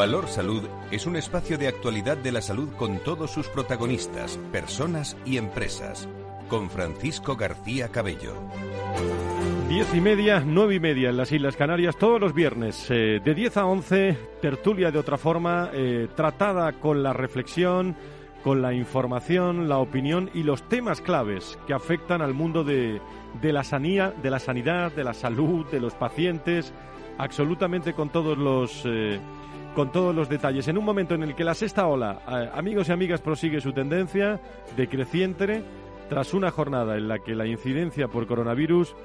[0.00, 5.14] Valor Salud es un espacio de actualidad de la salud con todos sus protagonistas, personas
[5.26, 6.08] y empresas.
[6.48, 8.32] Con Francisco García Cabello.
[9.68, 13.34] Diez y media, nueve y media en las Islas Canarias, todos los viernes, eh, de
[13.34, 17.94] 10 a 11, tertulia de otra forma, eh, tratada con la reflexión,
[18.42, 23.02] con la información, la opinión y los temas claves que afectan al mundo de,
[23.42, 26.72] de la sanidad, de la sanidad, de la salud, de los pacientes,
[27.18, 29.20] absolutamente con todos los eh,
[29.74, 30.66] con todos los detalles.
[30.68, 33.72] En un momento en el que la sexta ola, eh, amigos y amigas, prosigue su
[33.72, 34.40] tendencia
[34.76, 35.62] decreciente
[36.08, 38.96] tras una jornada en la que la incidencia por coronavirus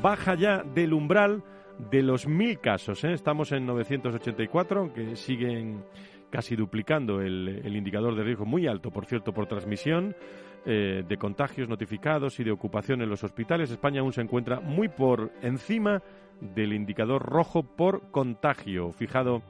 [0.00, 1.42] baja ya del umbral
[1.90, 3.02] de los mil casos.
[3.02, 3.12] ¿eh?
[3.12, 5.84] Estamos en 984, aunque siguen
[6.30, 10.16] casi duplicando el, indicador de riesgo muy alto, por cierto, por transmisión
[10.64, 13.70] de contagios notificados y de ocupación en los hospitales.
[13.70, 16.00] España aún se encuentra muy por encima
[16.40, 19.42] del indicador rojo por contagio, fijado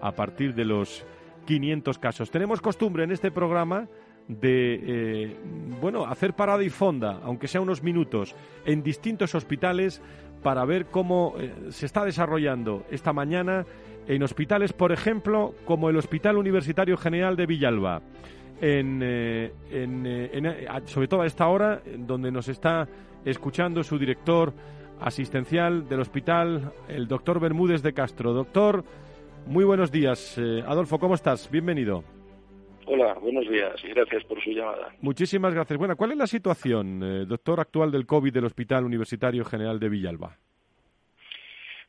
[0.00, 1.04] a partir de los
[1.46, 2.30] 500 casos.
[2.30, 3.88] Tenemos costumbre en este programa
[4.28, 5.36] de eh,
[5.80, 10.00] bueno hacer parada y fonda, aunque sea unos minutos, en distintos hospitales
[10.42, 13.66] para ver cómo eh, se está desarrollando esta mañana
[14.06, 18.02] en hospitales, por ejemplo, como el Hospital Universitario General de Villalba.
[18.62, 19.52] En, eh,
[20.84, 22.86] sobre todo a esta hora, donde nos está
[23.24, 24.52] escuchando su director
[25.00, 28.32] asistencial del hospital, el doctor Bermúdez de Castro.
[28.32, 28.84] Doctor,
[29.46, 30.36] muy buenos días.
[30.38, 31.50] Eh, Adolfo, ¿cómo estás?
[31.50, 32.04] Bienvenido.
[32.86, 34.92] Hola, buenos días y gracias por su llamada.
[35.00, 35.78] Muchísimas gracias.
[35.78, 39.88] Bueno, ¿cuál es la situación, eh, doctor, actual del COVID del Hospital Universitario General de
[39.88, 40.36] Villalba?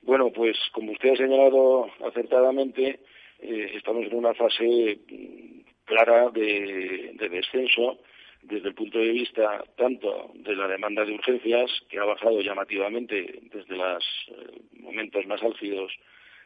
[0.03, 2.99] Bueno, pues como usted ha señalado acertadamente,
[3.39, 7.97] eh, estamos en una fase mm, clara de, descenso
[8.43, 13.39] desde el punto de vista tanto de la demanda de urgencias, que ha bajado llamativamente
[13.53, 14.31] desde los
[14.79, 15.91] momentos más álgidos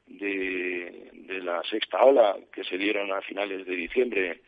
[0.07, 1.11] de,
[1.43, 4.41] la sexta ola que se dieron a finales de diciembre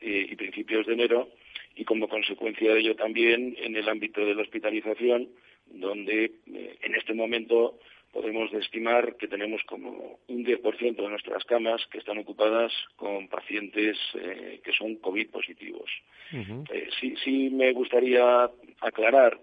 [0.00, 1.28] eh, y principios de enero
[1.76, 5.28] y como consecuencia de ello también en el ámbito de la hospitalización
[5.66, 7.78] donde eh, en este momento
[8.12, 13.96] podemos estimar que tenemos como un 10% de nuestras camas que están ocupadas con pacientes
[14.14, 15.90] eh, que son COVID positivos.
[17.00, 19.38] sí, sí me gustaría aclarar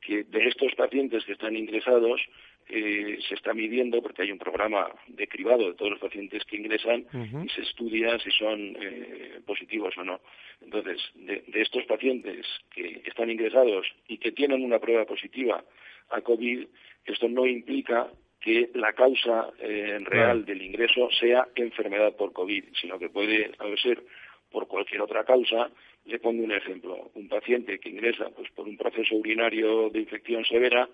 [0.00, 2.20] que de estos pacientes que están ingresados,
[2.68, 6.56] eh, se está midiendo, porque hay un programa de cribado de todos los pacientes que
[6.56, 7.06] ingresan
[7.44, 10.20] y se estudia si son eh, positivos o no.
[10.60, 15.62] Entonces, de, estos pacientes que están ingresados y que tienen una prueba positiva
[16.10, 16.66] a COVID,
[17.06, 18.08] esto no implica
[18.40, 23.50] que la causa eh, real del ingreso sea enfermedad por COVID, sino que puede
[23.82, 24.02] ser
[24.50, 25.70] por cualquier otra causa.
[26.04, 27.10] Le pongo un ejemplo.
[27.14, 30.88] Un paciente que ingresa pues, por un proceso urinario de infección severa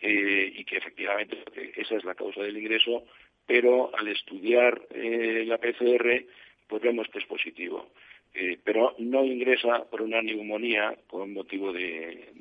[0.00, 1.38] eh, y que efectivamente
[1.76, 3.04] esa es la causa del ingreso,
[3.46, 6.24] pero al estudiar eh, la PCR
[6.66, 7.90] pues vemos que es positivo.
[8.34, 12.32] Eh, pero no ingresa por una neumonía con motivo de,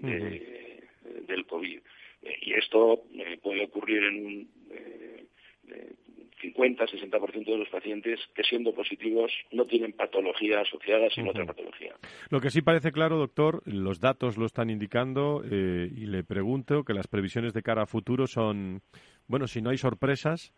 [1.27, 1.79] del COVID.
[2.41, 3.03] Y esto
[3.41, 4.49] puede ocurrir en un
[6.41, 11.93] 50-60% de los pacientes que siendo positivos no tienen patología asociada sino otra patología.
[12.29, 16.83] Lo que sí parece claro, doctor, los datos lo están indicando eh, y le pregunto
[16.83, 18.81] que las previsiones de cara a futuro son,
[19.27, 20.53] bueno, si no hay sorpresas,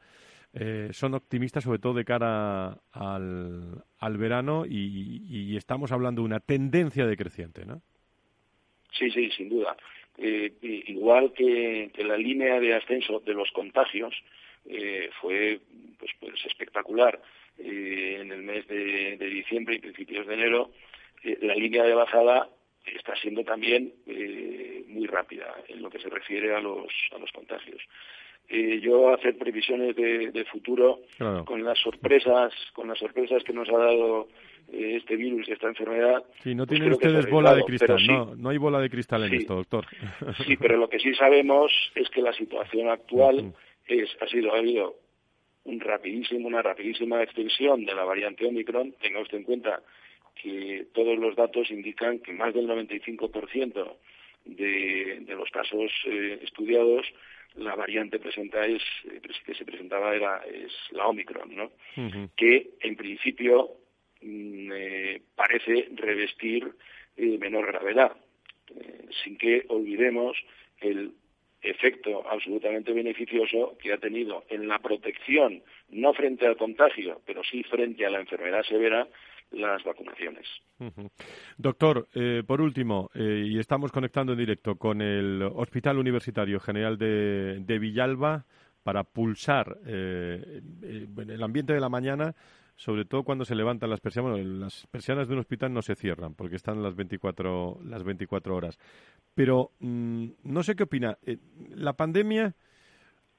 [0.54, 6.40] eh, son optimistas sobre todo de cara al, al verano y, estamos hablando de una
[6.40, 7.82] tendencia decreciente, ¿no?
[8.92, 9.76] Sí, sí, sin duda.
[10.18, 14.14] Eh, igual que, la línea de ascenso de los contagios,
[14.66, 15.60] eh, fue
[16.00, 17.20] pues, pues espectacular.
[17.58, 20.72] Eh, en el mes de, diciembre y principios de enero,
[21.42, 22.50] la línea de bajada
[22.86, 23.94] está siendo también
[24.88, 27.82] muy rápida en lo que se refiere a los, a los contagios.
[28.50, 31.00] Yo hacer previsiones de, futuro
[31.46, 34.28] con las sorpresas, con las sorpresas que nos ha dado
[34.72, 36.24] este virus y esta enfermedad.
[36.42, 39.34] Sí, no pues tienen ustedes bola de cristal, no, no hay bola de cristal en
[39.34, 39.86] esto, doctor.
[40.46, 43.54] Sí, pero lo que sí sabemos es que la situación actual
[43.88, 44.96] es, ha sido ha habido
[45.66, 48.94] un rapidísimo, una rapidísima extensión de la variante Omicron.
[49.02, 49.82] Tenga usted en cuenta
[50.42, 53.96] que todos los datos indican que más del 95%
[54.46, 57.06] de, de los casos eh, estudiados
[57.56, 61.72] la variante presenta es eh, que se presentaba era es la Omicron, ¿no?
[62.36, 63.78] Que en principio
[64.22, 66.72] mm, eh, parece revestir
[67.16, 68.18] menor gravedad,
[69.24, 70.36] sin que olvidemos
[70.82, 71.14] el
[71.64, 77.64] efecto absolutamente beneficioso que ha tenido en la protección, no frente al contagio, pero sí
[77.64, 79.08] frente a la enfermedad severa,
[79.54, 80.48] las vacunaciones.
[81.58, 86.98] Doctor, eh, por último, eh, y estamos conectando en directo con el Hospital Universitario General
[86.98, 88.46] de, Villalba
[88.84, 92.36] para pulsar eh, el ambiente de la mañana
[92.76, 94.32] sobre todo cuando se levantan las persianas.
[94.32, 98.56] Bueno, las persianas de un hospital no se cierran porque están las 24, las 24
[98.56, 98.80] horas.
[99.36, 101.18] Pero mm, no sé qué opina.
[101.76, 102.56] La pandemia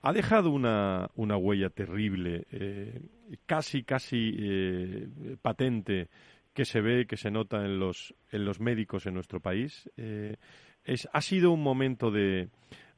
[0.05, 3.01] ha dejado una, una huella terrible, eh,
[3.47, 5.09] casi, casi eh,
[5.41, 6.11] patente,
[6.53, 9.91] que se ve, que se nota en los, en los médicos en nuestro país.
[9.97, 12.51] es, ha sido un momento de,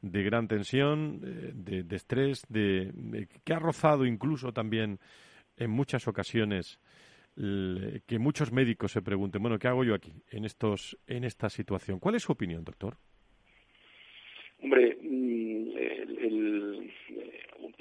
[0.02, 2.92] de gran tensión, de estrés, de,
[3.44, 4.98] que ha rozado incluso también
[5.56, 6.80] en muchas ocasiones
[7.36, 11.98] que muchos médicos se pregunten, bueno, ¿qué hago yo aquí en estos en esta situación?
[11.98, 12.98] ¿Cuál es su opinión, doctor?
[14.66, 16.90] Hombre, mm, eh,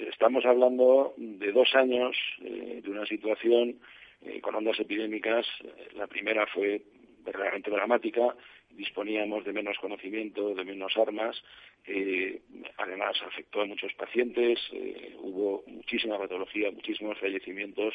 [0.08, 3.80] estamos hablando de dos años eh, de una situación
[4.24, 5.44] eh, con ondas epidémicas.
[5.96, 6.82] La primera fue
[7.24, 8.36] verdaderamente dramática,
[8.70, 11.42] disponíamos de menos conocimiento, de menos armas,
[12.76, 14.60] además afectó a muchos pacientes,
[15.18, 17.94] hubo muchísima patología, muchísimos fallecimientos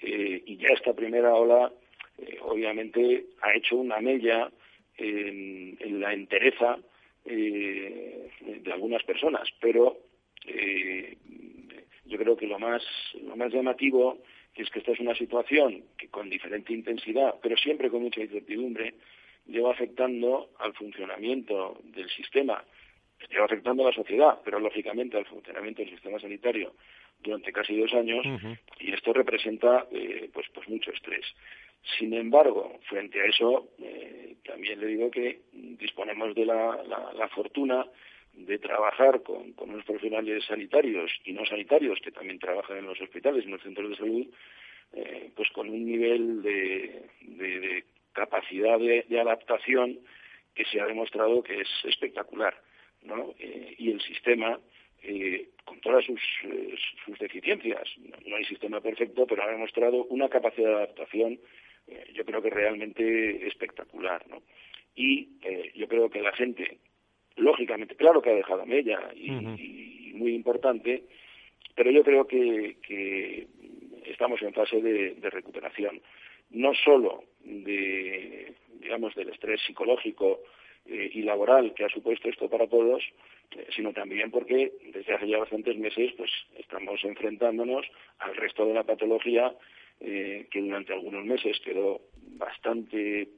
[0.00, 1.72] y ya esta primera ola
[2.40, 4.50] obviamente ha hecho una mella
[4.96, 6.80] en la entereza
[7.26, 8.30] eh,
[8.62, 9.98] de algunas personas, pero
[10.46, 11.16] eh,
[12.04, 12.82] yo creo que lo más,
[13.22, 14.18] lo más llamativo
[14.54, 18.94] es que esta es una situación que con diferente intensidad, pero siempre con mucha incertidumbre,
[19.46, 22.64] lleva afectando al funcionamiento del sistema,
[23.30, 26.74] lleva afectando a la sociedad, pero lógicamente al funcionamiento del sistema sanitario
[27.20, 28.24] durante casi dos años,
[28.78, 31.24] y esto representa eh, pues, pues mucho estrés.
[31.98, 37.86] Sin embargo, frente a eso, eh, también le digo que disponemos de la, fortuna
[38.32, 43.44] de trabajar con, unos profesionales sanitarios y no sanitarios que también trabajan en los hospitales,
[43.44, 44.26] y en los centros de salud,
[44.94, 50.00] eh, pues con un nivel de, capacidad de, adaptación
[50.54, 52.60] que se ha demostrado que es espectacular,
[53.02, 53.34] ¿no?
[53.38, 54.58] Eh, y el sistema,
[55.64, 57.88] con todas sus deficiencias,
[58.26, 61.38] no hay sistema perfecto, pero ha demostrado una capacidad de adaptación
[61.88, 64.42] eh, yo creo que realmente espectacular, ¿no?
[64.94, 66.78] Y eh, yo creo que la gente,
[67.36, 71.04] lógicamente, claro que ha dejado mella y, muy importante,
[71.74, 73.46] pero yo creo que,
[74.06, 76.00] estamos en fase de, recuperación,
[76.50, 80.40] no solo de, digamos, del estrés psicológico
[80.86, 83.04] eh, y laboral que ha supuesto esto para todos,
[83.74, 87.86] sino también porque desde hace ya bastantes meses pues estamos enfrentándonos
[88.18, 89.54] al resto de la patología
[90.00, 92.00] eh, que durante algunos meses quedó
[92.38, 93.28] bastante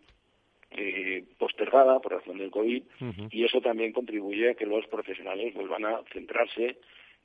[0.70, 2.82] eh, postergada por razón del COVID
[3.30, 6.76] y eso también contribuye a que los profesionales vuelvan a centrarse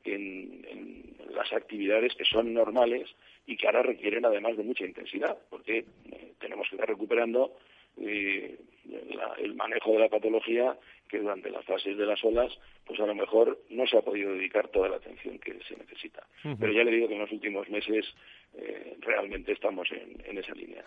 [0.05, 3.09] en, las actividades que son normales
[3.45, 7.53] y que ahora requieren además de mucha intensidad, porque eh, tenemos que estar recuperando
[7.97, 8.59] eh,
[9.39, 10.77] el manejo de la patología
[11.13, 12.51] que durante las fases de las olas,
[12.87, 16.25] pues a lo mejor no se ha podido dedicar toda la atención que se necesita.
[16.41, 18.03] Pero ya le digo que en los últimos meses
[18.55, 20.83] eh, realmente estamos en, esa línea.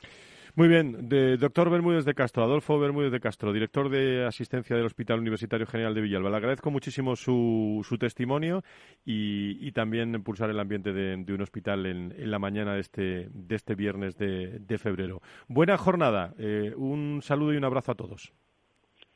[0.57, 4.87] Muy bien, de, doctor Bermúdez de Castro, Adolfo Bermúdez de Castro, director de asistencia del
[4.87, 6.31] Hospital Universitario General de Villalba.
[6.31, 8.65] Le agradezco muchísimo su, su testimonio
[9.05, 13.77] y, también impulsar el ambiente de, un hospital en, la mañana de este, de este
[13.77, 15.21] viernes de, febrero.
[15.47, 18.33] Buena jornada, eh, un saludo y un abrazo a todos.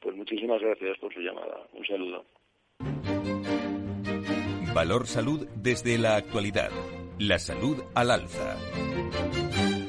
[0.00, 1.66] Pues muchísimas gracias por su llamada.
[1.72, 2.24] Un saludo.
[4.74, 6.70] Valor Salud desde la actualidad.
[7.18, 8.56] La salud al alza.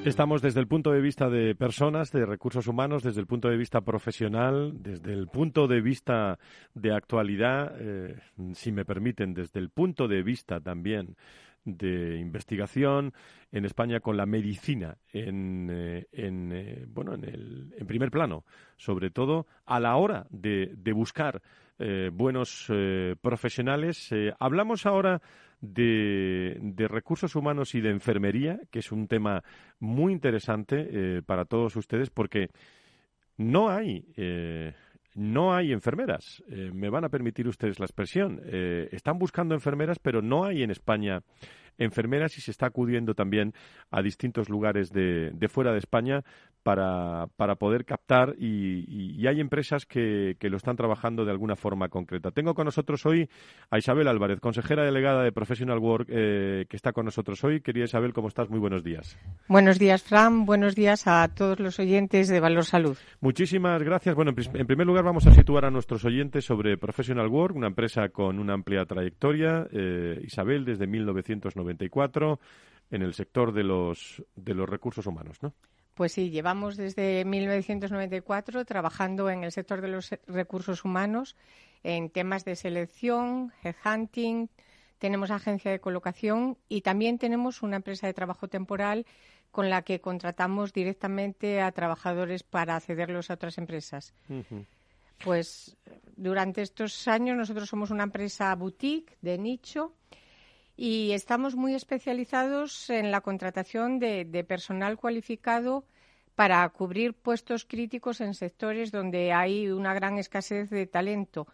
[0.03, 3.57] Estamos desde el punto de vista de personas, de recursos humanos, desde el punto de
[3.57, 6.39] vista profesional, desde el punto de vista
[6.73, 8.15] de actualidad, eh,
[8.53, 11.15] si me permiten, desde el punto de vista también
[11.63, 13.13] de investigación
[13.51, 18.45] en España con la medicina en, eh, en eh, bueno en, el, en primer plano
[18.77, 21.41] sobre todo a la hora de, de buscar
[22.13, 22.71] buenos
[23.23, 25.19] profesionales hablamos ahora
[25.61, 29.43] de, de, recursos humanos y de enfermería, que es un tema
[29.79, 32.49] muy interesante eh, para todos ustedes, porque
[33.37, 34.05] no hay.
[35.15, 36.43] Eh, no hay enfermeras.
[36.47, 38.41] Eh, me van a permitir ustedes la expresión.
[38.91, 41.21] están buscando enfermeras, pero no hay en España
[41.81, 43.53] enfermeras y se está acudiendo también
[43.89, 46.23] a distintos lugares de, de fuera de España
[46.63, 51.87] para, para poder captar y, hay empresas que, que, lo están trabajando de alguna forma
[51.87, 52.31] concreta.
[52.31, 53.29] Tengo con nosotros hoy
[53.69, 57.61] a Isabel Álvarez, consejera delegada de Professional Work, eh, que está con nosotros hoy.
[57.61, 58.49] Querida Isabel, ¿cómo estás?
[58.49, 59.17] Muy buenos días.
[59.47, 60.45] Buenos días, Fran.
[60.45, 62.97] Buenos días a todos los oyentes de Valor Salud.
[63.21, 64.15] Muchísimas gracias.
[64.15, 68.09] Bueno, en primer lugar vamos a situar a nuestros oyentes sobre Professional Work, una empresa
[68.09, 69.67] con una amplia trayectoria.
[69.71, 70.87] Eh, Isabel, desde
[71.73, 72.39] 1994
[72.91, 75.53] en el sector de los, de los recursos humanos, ¿no?
[75.93, 81.35] Pues sí, llevamos desde 1994 trabajando en el sector de los recursos humanos
[81.83, 84.49] en temas de selección, headhunting,
[84.99, 89.05] tenemos agencia de colocación y también tenemos una empresa de trabajo temporal
[89.49, 94.13] con la que contratamos directamente a trabajadores para cederlos a otras empresas.
[95.23, 95.75] Pues
[96.15, 99.93] durante estos años nosotros somos una empresa boutique de nicho
[100.77, 105.85] y estamos muy especializados en la contratación de, personal cualificado
[106.35, 111.47] para cubrir puestos críticos en sectores donde hay una gran escasez de talento.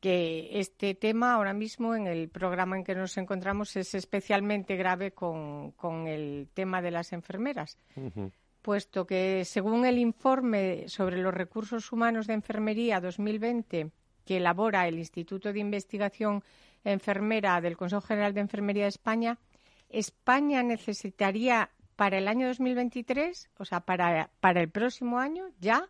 [0.00, 5.12] Que este tema ahora mismo en el programa en que nos encontramos es especialmente grave
[5.12, 5.74] con,
[6.06, 7.78] el tema de las enfermeras,
[8.62, 13.90] puesto que según el informe sobre los recursos humanos de enfermería 2020
[14.26, 16.42] que elabora el Instituto de Investigación
[16.92, 19.38] enfermera del Consejo General de Enfermería de España,
[19.88, 25.88] España necesitaría para el año 2023, o sea, para, para el próximo año ya,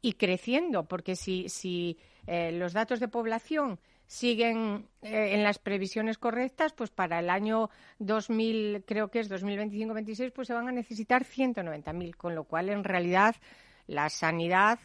[0.00, 6.16] y creciendo, porque si, si eh, los datos de población siguen eh, en las previsiones
[6.16, 11.24] correctas, pues para el año 2000, creo que es 2025-26, pues se van a necesitar
[11.24, 13.34] 190.000, con lo cual en realidad
[13.88, 14.78] la sanidad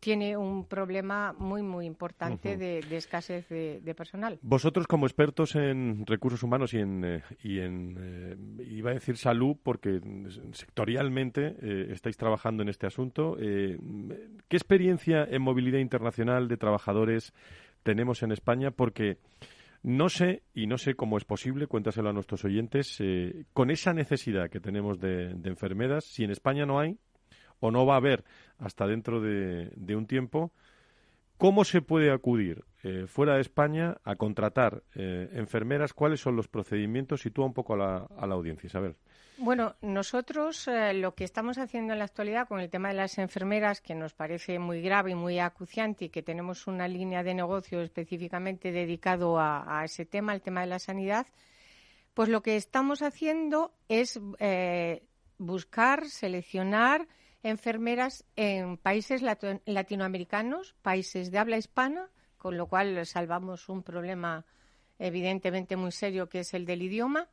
[0.00, 4.38] tiene un problema muy, muy importante de, escasez de, personal.
[4.42, 9.16] Vosotros, como expertos en recursos humanos y en, eh, y en eh, iba a decir
[9.16, 10.00] salud, porque
[10.52, 17.32] sectorialmente eh, estáis trabajando en este asunto, ¿qué experiencia en movilidad internacional de trabajadores
[17.82, 18.70] tenemos en España?
[18.70, 19.18] Porque
[19.82, 22.98] no sé, y no sé cómo es posible, cuéntaselo a nuestros oyentes,
[23.52, 26.98] con esa necesidad que tenemos de enfermeras, si en España no hay,
[27.60, 28.24] o no va a haber
[28.58, 30.52] hasta dentro de, un tiempo.
[31.36, 35.92] ¿Cómo se puede acudir eh, fuera de España a contratar eh, enfermeras?
[35.92, 37.20] ¿Cuáles son los procedimientos?
[37.20, 38.96] Sitúa un poco a la, a la audiencia, Isabel.
[39.36, 43.18] Bueno, nosotros eh, lo que estamos haciendo en la actualidad con el tema de las
[43.18, 47.34] enfermeras, que nos parece muy grave y muy acuciante y que tenemos una línea de
[47.34, 51.28] negocio específicamente dedicado a, a ese tema, el tema de la sanidad,
[52.14, 54.20] pues lo que estamos haciendo es
[55.38, 57.06] buscar, seleccionar
[57.42, 64.44] enfermeras en países latinoamericanos, países de habla hispana, con lo cual salvamos un problema
[64.98, 67.28] evidentemente muy serio que es el del idioma.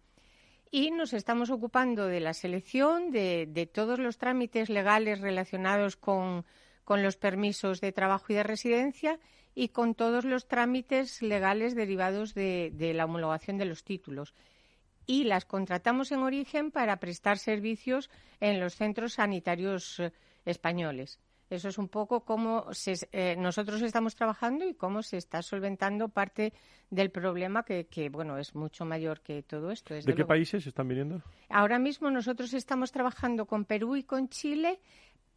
[0.72, 6.46] Y nos estamos ocupando de la selección, de, todos los trámites legales relacionados con,
[6.88, 9.20] los permisos de trabajo y de residencia
[9.54, 14.34] y con todos los trámites legales derivados de la homologación de los títulos
[15.06, 20.12] y las contratamos en origen para prestar servicios en los centros sanitarios eh,
[20.46, 21.20] españoles.
[21.50, 22.66] Eso es un poco cómo
[23.12, 26.54] eh, nosotros estamos trabajando y cómo se está solventando parte
[26.90, 29.94] del problema que, bueno, es mucho mayor que todo esto.
[29.94, 31.22] ¿De qué países están viniendo?
[31.50, 34.80] Ahora mismo nosotros estamos trabajando con Perú y con Chile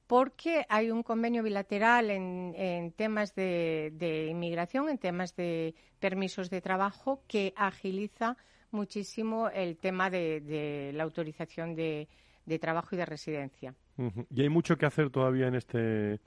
[0.06, 6.62] porque hay un convenio bilateral en, temas de, de inmigración, en temas de permisos de
[6.62, 8.38] trabajo, que agiliza
[8.70, 12.08] muchísimo el tema de, la autorización de,
[12.60, 13.74] trabajo y de residencia.
[14.34, 16.20] Y hay mucho que hacer todavía en este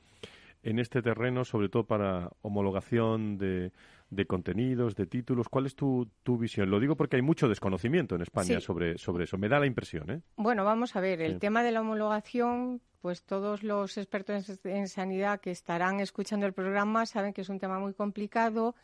[0.64, 3.72] en este terreno, sobre todo para homologación de,
[4.12, 5.50] de contenidos, de títulos.
[5.50, 6.70] ¿Cuál es tu, tu, visión?
[6.70, 9.38] Lo digo porque hay mucho desconocimiento en España sobre, sobre eso.
[9.38, 10.12] Me da la impresión.
[10.12, 10.22] ¿eh?
[10.36, 11.22] Bueno, vamos a ver.
[11.22, 16.54] El tema de la homologación, pues todos los expertos en sanidad que estarán escuchando el
[16.54, 18.76] programa saben que es un tema muy complicado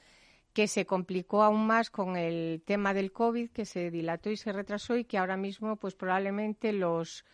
[0.58, 4.52] que se complicó aún más con el tema del COVID, que se dilató y se
[4.52, 7.26] retrasó y que ahora mismo, pues probablemente los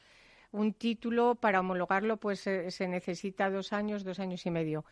[0.51, 4.83] un título para homologarlo, pues se, necesita dos años, dos años y medio.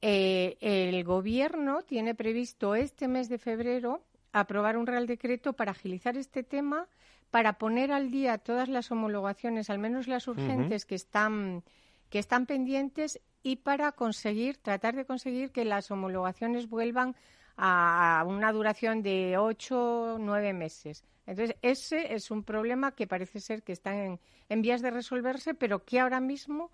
[0.00, 4.00] Eh, el Gobierno tiene previsto este mes de febrero
[4.32, 6.88] aprobar un Real Decreto para agilizar este tema,
[7.30, 11.62] para poner al día todas las homologaciones, al menos las urgentes que están
[12.08, 17.14] que están pendientes y para conseguir, tratar de conseguir que las homologaciones vuelvan
[17.56, 21.04] a una duración de ocho, nueve meses.
[21.26, 24.18] Entonces, ese es un problema que parece ser que está en,
[24.62, 26.72] vías de resolverse, pero que ahora mismo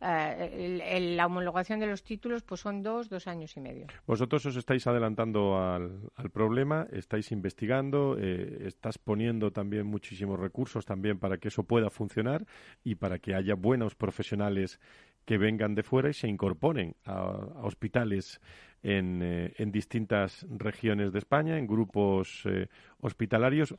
[0.00, 3.86] eh, la homologación de los títulos pues son dos, dos años y medio.
[4.06, 11.18] Vosotros os estáis adelantando al, problema, estáis investigando, eh, estás poniendo también muchísimos recursos también
[11.18, 12.44] para que eso pueda funcionar
[12.82, 14.80] y para que haya buenos profesionales
[15.24, 17.22] que vengan de fuera y se incorporen a,
[17.62, 18.40] hospitales
[18.82, 22.68] en, eh, en, distintas regiones de España, en grupos eh,
[23.00, 23.74] hospitalarios.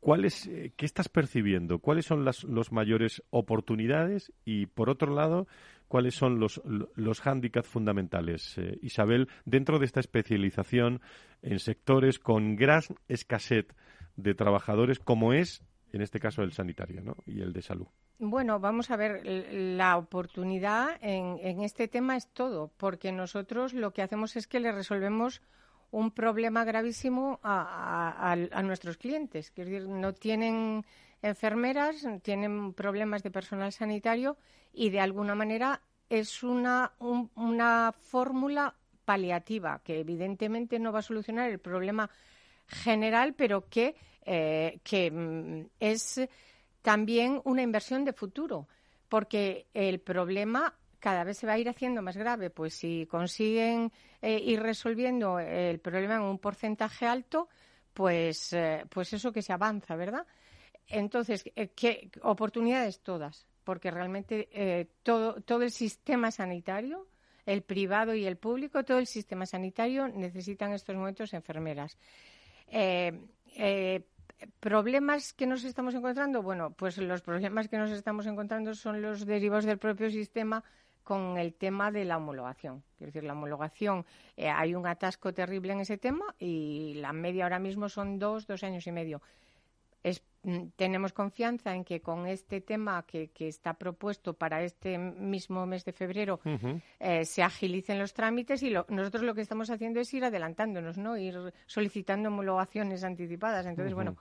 [0.00, 1.80] ¿Cuáles, eh, ¿Qué estás percibiendo?
[1.80, 4.32] ¿Cuáles son las los mayores oportunidades?
[4.44, 5.48] Y, por otro lado,
[5.88, 11.00] ¿cuáles son los, los hándicaps fundamentales, Isabel, dentro de esta especialización
[11.42, 13.66] en sectores con gran escasez
[14.16, 17.16] de trabajadores, como es, en este caso, el sanitario ¿no?
[17.26, 17.88] y el de salud?
[18.24, 24.00] Bueno, vamos a ver, la oportunidad en, este tema es todo, porque nosotros lo que
[24.00, 25.42] hacemos es que le resolvemos
[25.90, 29.50] un problema gravísimo a, nuestros clientes.
[29.50, 30.86] Quiero decir, no tienen
[31.20, 34.36] enfermeras, tienen problemas de personal sanitario
[34.72, 41.50] y de alguna manera es una, una fórmula paliativa que evidentemente no va a solucionar
[41.50, 42.08] el problema
[42.68, 46.20] general, pero que, eh, que mm, es
[46.82, 48.68] también una inversión de futuro,
[49.08, 52.50] porque el problema cada vez se va a ir haciendo más grave.
[52.50, 57.48] Pues si consiguen eh, ir resolviendo el problema en un porcentaje alto,
[57.92, 60.26] pues, eh, pues eso que se avanza, ¿verdad?
[60.86, 63.46] Entonces, eh, ¿qué oportunidades todas?
[63.64, 67.06] Porque realmente todo, todo el sistema sanitario,
[67.46, 71.96] el privado y el público, todo el sistema sanitario necesitan en estos momentos enfermeras
[74.60, 79.26] problemas que nos estamos encontrando, bueno, pues los problemas que nos estamos encontrando son los
[79.26, 80.64] derivados del propio sistema
[81.02, 82.82] con el tema de la homologación.
[82.96, 87.44] Quiero decir, la homologación, eh, hay un atasco terrible en ese tema y la media
[87.44, 89.20] ahora mismo son dos, dos años y medio.
[90.04, 90.10] Mm,
[90.76, 95.92] tenemos confianza en que con este tema que, está propuesto para este mismo mes de
[95.92, 96.40] febrero
[96.98, 101.16] eh, se agilicen los trámites y nosotros lo que estamos haciendo es ir adelantándonos, ¿no?
[101.16, 103.66] Ir solicitando homologaciones anticipadas.
[103.66, 104.16] Entonces, bueno,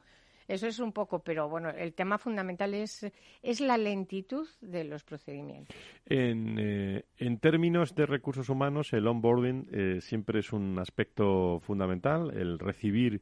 [0.48, 3.10] eso es un poco, pero bueno, el tema fundamental es,
[3.42, 5.76] es la lentitud de los procedimientos.
[6.06, 12.38] En, eh, en términos de recursos humanos, el onboarding eh, siempre es un aspecto fundamental,
[12.38, 13.22] el recibir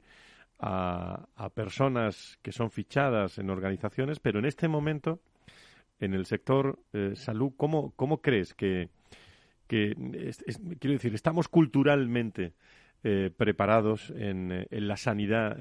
[0.59, 5.19] a, personas que son fichadas en organizaciones, pero en este momento,
[5.99, 8.89] en el sector eh, salud, ¿cómo, ¿cómo crees que,
[9.67, 9.97] quiero
[10.81, 12.53] decir, estamos culturalmente
[13.03, 15.57] eh, preparados en, eh, en, la sanidad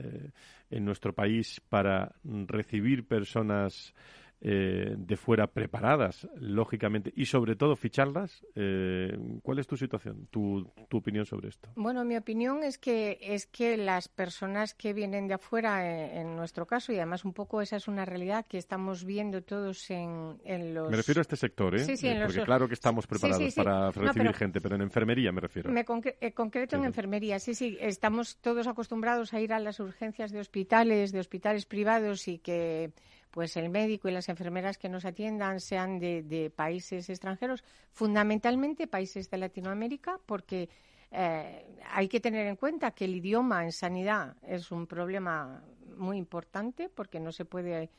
[0.70, 3.94] en nuestro país para recibir personas
[4.40, 8.46] eh, de fuera preparadas, lógicamente, y sobre todo ficharlas.
[8.54, 11.68] Eh, ¿Cuál es tu situación, tu, tu, opinión sobre esto?
[11.74, 16.36] Bueno, mi opinión es que es que las personas que vienen de afuera, eh, en,
[16.36, 20.40] nuestro caso, y además un poco esa es una realidad que estamos viendo todos en,
[20.44, 20.88] en los.
[20.88, 21.80] Me refiero a este sector, ¿eh?
[21.80, 25.70] Sí, sí, porque claro que estamos preparados para recibir gente, pero en enfermería me refiero.
[25.72, 30.38] Me concreto en enfermería, sí, sí, estamos todos acostumbrados a ir a las urgencias de
[30.38, 32.92] hospitales, de hospitales privados y que
[33.38, 37.62] pues el médico y las enfermeras que nos atiendan sean de, países extranjeros,
[37.92, 40.68] fundamentalmente países de Latinoamérica, porque
[41.12, 45.62] eh, hay que tener en cuenta que el idioma en sanidad es un problema
[45.96, 47.90] muy importante porque no se puede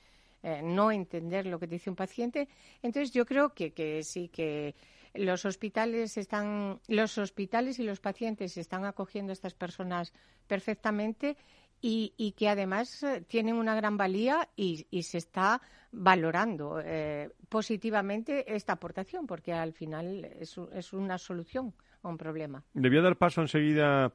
[0.43, 2.49] eh, no entender lo que dice un paciente.
[2.81, 4.75] Entonces yo creo que, que sí que
[5.13, 10.11] los hospitales están los hospitales y los pacientes están acogiendo a estas personas
[10.47, 11.37] perfectamente
[11.81, 15.61] y, que además eh, tienen una gran valía y, se está
[15.91, 21.73] valorando eh, positivamente esta aportación, porque al final es, es una solución
[22.03, 22.63] a un problema.
[22.73, 24.13] Le voy a dar paso enseguida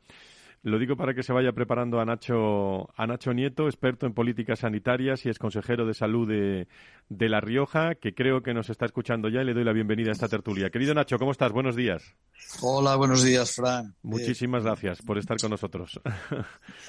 [0.64, 4.60] lo digo para que se vaya preparando a Nacho, a Nacho Nieto, experto en políticas
[4.60, 6.68] sanitarias y es consejero de salud de,
[7.08, 10.10] de La Rioja, que creo que nos está escuchando ya y le doy la bienvenida
[10.10, 10.70] a esta tertulia.
[10.70, 11.52] Querido Nacho, ¿cómo estás?
[11.52, 12.14] Buenos días.
[12.60, 13.94] Hola, buenos días, Fran.
[14.02, 16.00] Muchísimas gracias por estar con nosotros.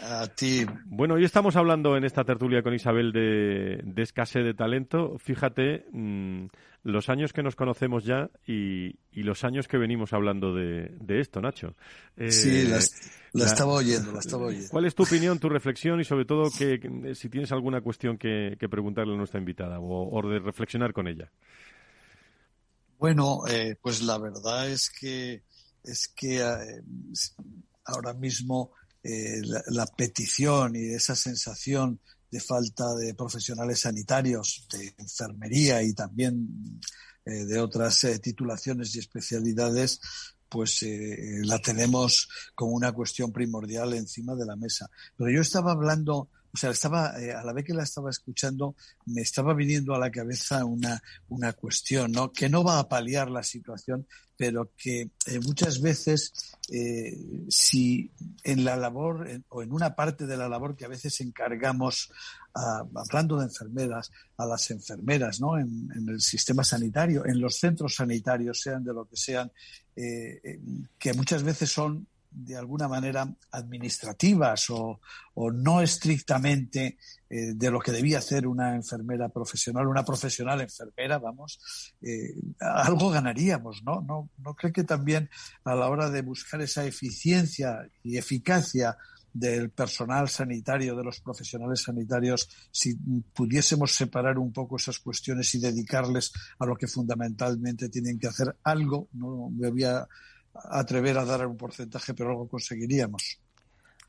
[0.01, 0.66] A ti.
[0.86, 5.18] Bueno, hoy estamos hablando en esta tertulia con Isabel de, de escasez de talento.
[5.20, 6.45] Fíjate, mm,
[6.86, 11.76] los años que nos conocemos ya y, los años que venimos hablando de, esto, Nacho.
[12.30, 12.80] sí, eh,
[13.34, 14.68] la, estaba oyendo, la estaba oyendo.
[14.70, 18.55] ¿Cuál es tu opinión, tu reflexión y sobre todo que, si tienes alguna cuestión que,
[18.70, 21.32] preguntarle a nuestra invitada o, de reflexionar con ella?
[22.97, 25.43] Bueno, eh, pues la verdad es que
[25.84, 26.82] es que eh,
[27.86, 28.72] ahora mismo
[29.03, 31.99] la, la, petición y esa sensación
[32.32, 36.80] de falta de profesionales sanitarios, de enfermería y también
[37.26, 39.99] eh, de otras eh, titulaciones y especialidades,
[40.47, 44.91] pues eh, la tenemos como una cuestión primordial encima de la mesa.
[45.18, 48.78] Pero yo estaba hablando o sea, estaba, eh, a la vez que la estaba escuchando,
[49.08, 52.32] me estaba viniendo a la cabeza una, una cuestión, ¿no?
[52.32, 56.32] Que no va a paliar la situación, pero que eh, muchas veces,
[56.72, 57.14] eh,
[57.49, 58.10] si
[58.45, 62.10] en la labor o en una parte de la labor que a veces encargamos,
[62.53, 65.60] hablando de enfermeras, a las enfermeras, ¿no?
[65.60, 69.51] En, en, el sistema sanitario, en los centros sanitarios, sean de lo que sean,
[69.93, 74.99] que muchas veces son de alguna manera administrativas o,
[75.36, 76.97] no estrictamente
[77.29, 83.09] eh, de lo que debía hacer una enfermera profesional, una profesional enfermera, vamos, eh, algo
[83.09, 84.01] ganaríamos, ¿no?
[84.01, 84.29] ¿no?
[84.38, 85.29] ¿No cree que también
[85.63, 88.97] a la hora de buscar esa eficiencia y eficacia
[89.33, 92.95] del personal sanitario, de los profesionales sanitarios, si
[93.33, 98.55] pudiésemos separar un poco esas cuestiones y dedicarles a lo que fundamentalmente tienen que hacer
[98.63, 100.07] algo, no me voy a
[100.64, 103.39] atrever a dar un porcentaje, pero algo conseguiríamos.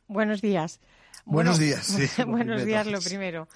[0.08, 0.80] Buenos días.
[1.24, 1.96] Buenos días.
[2.26, 3.48] buenos días, lo primero.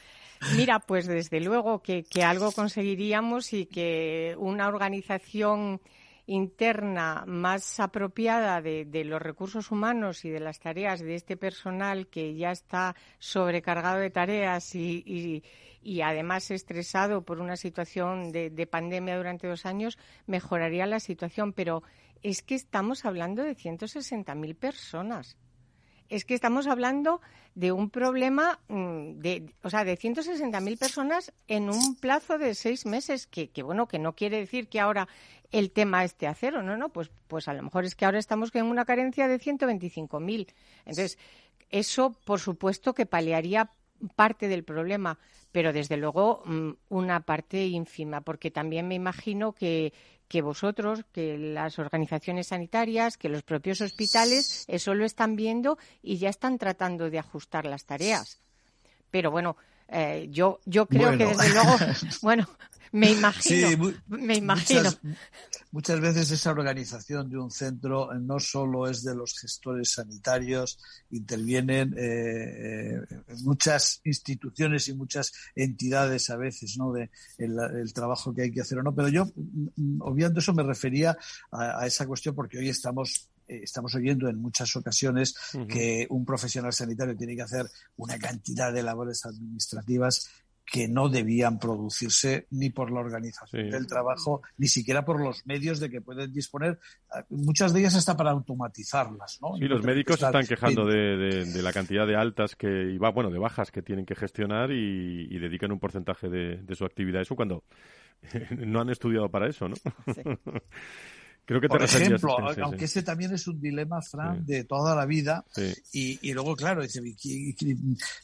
[0.57, 5.80] Mira, pues desde luego que, algo conseguiríamos y que una organización
[6.26, 12.34] interna más apropiada de, los recursos humanos y de las tareas de este personal que
[12.36, 15.43] ya está sobrecargado de tareas y,
[16.03, 21.53] además estresado por una situación de, de, pandemia durante dos años, mejoraría la situación.
[21.53, 21.82] Pero
[22.22, 25.36] es que estamos hablando de 160.000 personas.
[26.08, 27.20] Es que estamos hablando
[27.54, 32.84] de un problema mm, de, o sea, de 160.000 personas en un plazo de seis
[32.84, 35.08] meses, que, que, bueno, que no quiere decir que ahora
[35.52, 38.18] el tema esté a cero, no, no, pues, pues a lo mejor es que ahora
[38.18, 40.52] estamos en una carencia de 125.000.
[40.80, 41.18] Entonces,
[41.70, 43.70] eso, por supuesto, que paliaría
[44.16, 45.18] parte del problema,
[45.52, 49.92] pero desde luego mm, una parte ínfima, porque también me imagino que,
[50.31, 56.18] que vosotros, que las organizaciones sanitarias, que los propios hospitales, eso lo están viendo y
[56.18, 58.39] ya están tratando de ajustar las tareas.
[59.11, 59.57] Pero bueno,
[59.93, 61.76] eh, yo, yo creo que desde luego,
[62.22, 62.49] bueno,
[62.93, 64.91] me imagino, me imagino.
[65.70, 70.80] Muchas, veces esa organización de un centro no solo es de los gestores sanitarios,
[71.11, 76.93] intervienen eh, eh, muchas instituciones y muchas entidades a veces, ¿no?
[76.93, 78.93] De el, trabajo que hay que hacer o no.
[78.93, 81.16] Pero yo, mm, obviando eso, me refería
[81.53, 83.30] a, esa cuestión porque hoy estamos eh,
[83.62, 85.34] estamos oyendo en muchas ocasiones
[85.68, 90.30] que un profesional sanitario tiene que hacer una cantidad de labores administrativas
[90.70, 95.80] que no debían producirse ni por la organización del trabajo, ni siquiera por los medios
[95.80, 96.78] de que pueden disponer,
[97.28, 99.40] muchas de ellas hasta para automatizarlas.
[99.42, 99.57] ¿no?
[99.57, 103.72] Sí, los médicos están quejando de, la cantidad de altas que, y bueno, de bajas
[103.72, 107.64] que tienen que gestionar y, dedican un porcentaje de, de, su actividad a eso cuando
[108.59, 109.74] no han estudiado para eso, ¿no?
[109.74, 110.22] Sí.
[111.45, 115.45] Creo que Por ejemplo, aunque ese también es un dilema, Fran, de toda la vida.
[115.93, 117.03] Y, luego, claro, dice,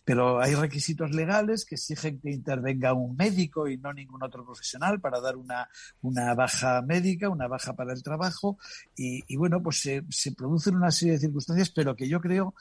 [0.05, 5.01] pero hay requisitos legales que exigen que intervenga un médico y no ningún otro profesional
[5.01, 5.69] para dar una,
[6.03, 8.59] una baja médica, una baja para el trabajo.
[8.95, 12.55] Y, bueno, pues se, se producen una serie de circunstancias, pero que yo creo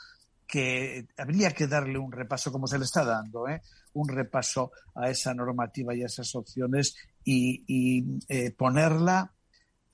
[0.48, 3.62] que habría que darle un repaso, como se le está dando, ¿eh?
[3.94, 9.32] un repaso a esa normativa y a esas opciones y, y eh, ponerla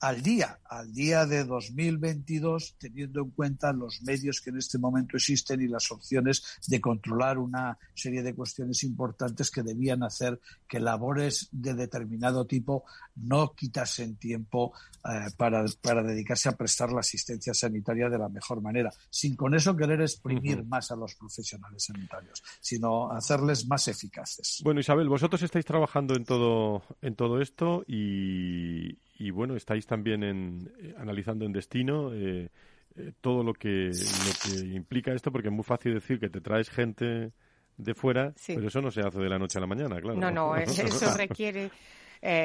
[0.02, 5.16] al día, al día de 2022, teniendo en cuenta los medios que en este momento
[5.16, 10.80] existen y las opciones de controlar una serie de cuestiones importantes que debían hacer que
[10.80, 12.84] labores de determinado tipo
[13.14, 14.72] no quitasen tiempo
[15.08, 15.62] eh, para,
[16.02, 20.64] dedicarse a prestar la asistencia sanitaria de la mejor manera, sin con eso querer exprimir
[20.64, 24.62] más a los profesionales sanitarios, sino hacerles más eficaces.
[24.64, 30.24] Bueno, Isabel, vosotros estáis trabajando en todo, en todo esto y, y bueno, estáis también
[30.24, 32.48] en, eh, analizando en destino eh,
[32.96, 36.40] eh, todo lo que, lo que implica esto, porque es muy fácil decir que te
[36.40, 37.32] traes gente
[37.76, 40.18] de fuera, pero eso no se hace de la noche a la mañana, claro.
[40.18, 41.70] No, no, eso requiere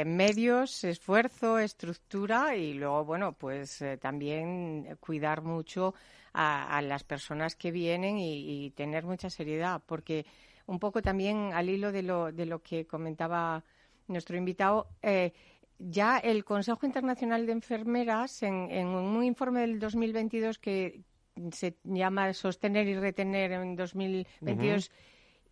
[0.06, 5.94] medios, esfuerzo, estructura y luego, bueno, pues también cuidar mucho
[6.34, 10.26] a, las personas que vienen y, tener mucha seriedad, porque
[10.68, 13.64] un poco también al hilo de lo, de lo que comentaba
[14.08, 15.34] nuestro invitado, eh,
[15.80, 21.04] ya el Consejo Internacional de Enfermeras, en, un informe del 2022 que
[21.52, 24.92] se llama Sostener y Retener en 2022,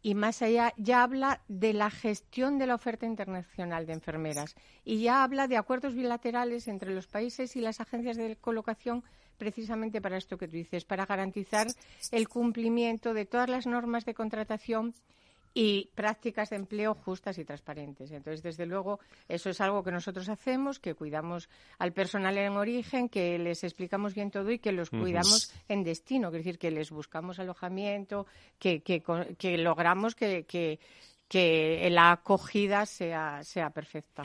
[0.02, 4.56] y más allá, ya habla de la gestión de la oferta internacional de enfermeras.
[4.84, 9.04] Y ya habla de acuerdos bilaterales entre los países y las agencias de colocación
[9.38, 11.68] precisamente para esto que tú dices, para garantizar
[12.12, 14.94] el cumplimiento de todas las normas de contratación
[15.58, 18.12] y prácticas de empleo justas y transparentes.
[18.12, 19.00] Entonces, desde luego,
[19.30, 21.50] eso es algo que nosotros hacemos, que cuidamos
[21.80, 26.28] al personal en origen, que les explicamos bien todo y que los cuidamos en destino,
[26.28, 28.28] es decir, que les buscamos alojamiento,
[28.60, 30.78] que, que, logramos que, que,
[31.30, 34.24] que la acogida sea, sea perfecta.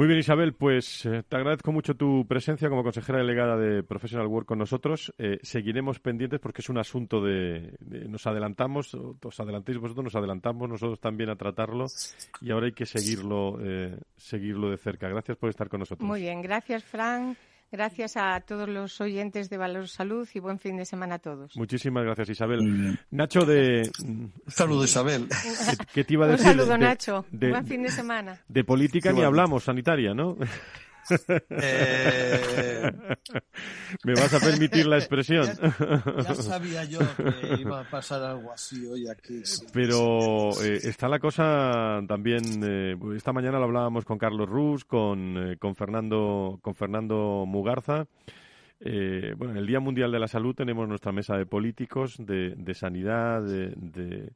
[0.00, 4.28] Muy bien, Isabel, pues eh, te agradezco mucho tu presencia como consejera delegada de Professional
[4.28, 5.12] Work con nosotros.
[5.18, 7.76] Eh, seguiremos pendientes porque es un asunto de,
[8.08, 11.84] nos adelantamos, os adelantéis vosotros, nos adelantamos nosotros también a tratarlo
[12.40, 15.06] y ahora hay que seguirlo, eh, seguirlo de cerca.
[15.06, 16.08] Gracias por estar con nosotros.
[16.08, 17.36] Muy bien, gracias, Frank.
[17.72, 21.56] Gracias a todos los oyentes de Valor Salud y buen fin de semana a todos.
[21.56, 22.98] Muchísimas gracias, Isabel.
[23.12, 23.88] Nacho de...
[24.48, 25.28] Saludo, Isabel.
[25.94, 26.48] ¿Qué, te iba a decir?
[26.48, 27.24] Un saludo, Nacho.
[27.30, 28.40] buen fin de semana.
[28.48, 30.36] De política ni hablamos, sanitaria, ¿no?
[31.50, 32.92] Eh,
[34.04, 35.46] ¿Me vas a permitir la expresión?
[36.20, 39.42] Ya, sabía yo que iba a pasar algo así hoy aquí.
[39.72, 42.42] Pero eh, está la cosa también.
[42.62, 48.06] Eh, esta mañana lo hablábamos con Carlos Rus, con, con, Fernando, con Fernando Mugarza.
[48.80, 52.74] bueno, en el Día Mundial de la Salud tenemos nuestra mesa de políticos, de, de
[52.74, 54.32] sanidad, de, de,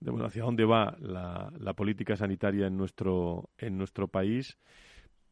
[0.00, 4.58] bueno, hacia dónde va la, la política sanitaria en nuestro, en nuestro país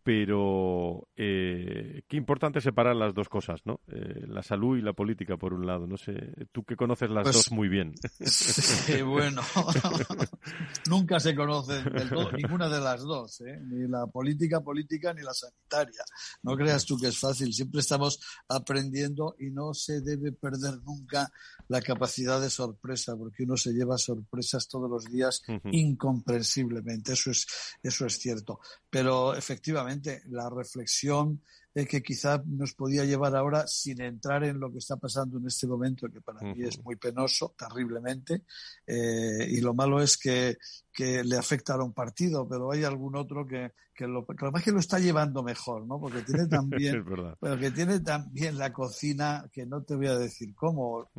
[0.04, 3.80] pero eh, qué importante separar las dos cosas, ¿no?
[3.88, 5.86] Eh, la salud y la política, por un lado.
[5.86, 6.12] No sé,
[6.52, 7.94] tú que conoces las pues dos muy bien.
[8.24, 9.40] Sí, bueno,
[10.90, 13.58] nunca se conocen del todo, ninguna de las dos, ¿eh?
[13.62, 16.04] ni la política política ni la sanitaria.
[16.42, 21.30] No creas tú que es fácil, siempre estamos aprendiendo y no se debe perder nunca
[21.68, 25.42] la capacidad de sorpresa, porque uno se lleva sorpresas todos los días
[25.72, 27.46] incomprensiblemente, eso es,
[27.82, 28.60] eso es cierto.
[28.94, 31.42] Pero efectivamente, la reflexión
[31.74, 35.66] que quizá nos podía llevar ahora sin entrar en lo que está pasando en este
[35.66, 38.44] momento, que para mí es muy penoso, terriblemente,
[38.86, 40.56] eh, y lo malo es que,
[40.96, 44.78] le afecta a un partido, pero hay algún otro que, que lo, que que lo
[44.78, 45.98] está llevando mejor, ¿no?
[45.98, 47.04] Porque tiene también,
[47.58, 51.10] que tiene también la cocina, que no te voy a decir cómo,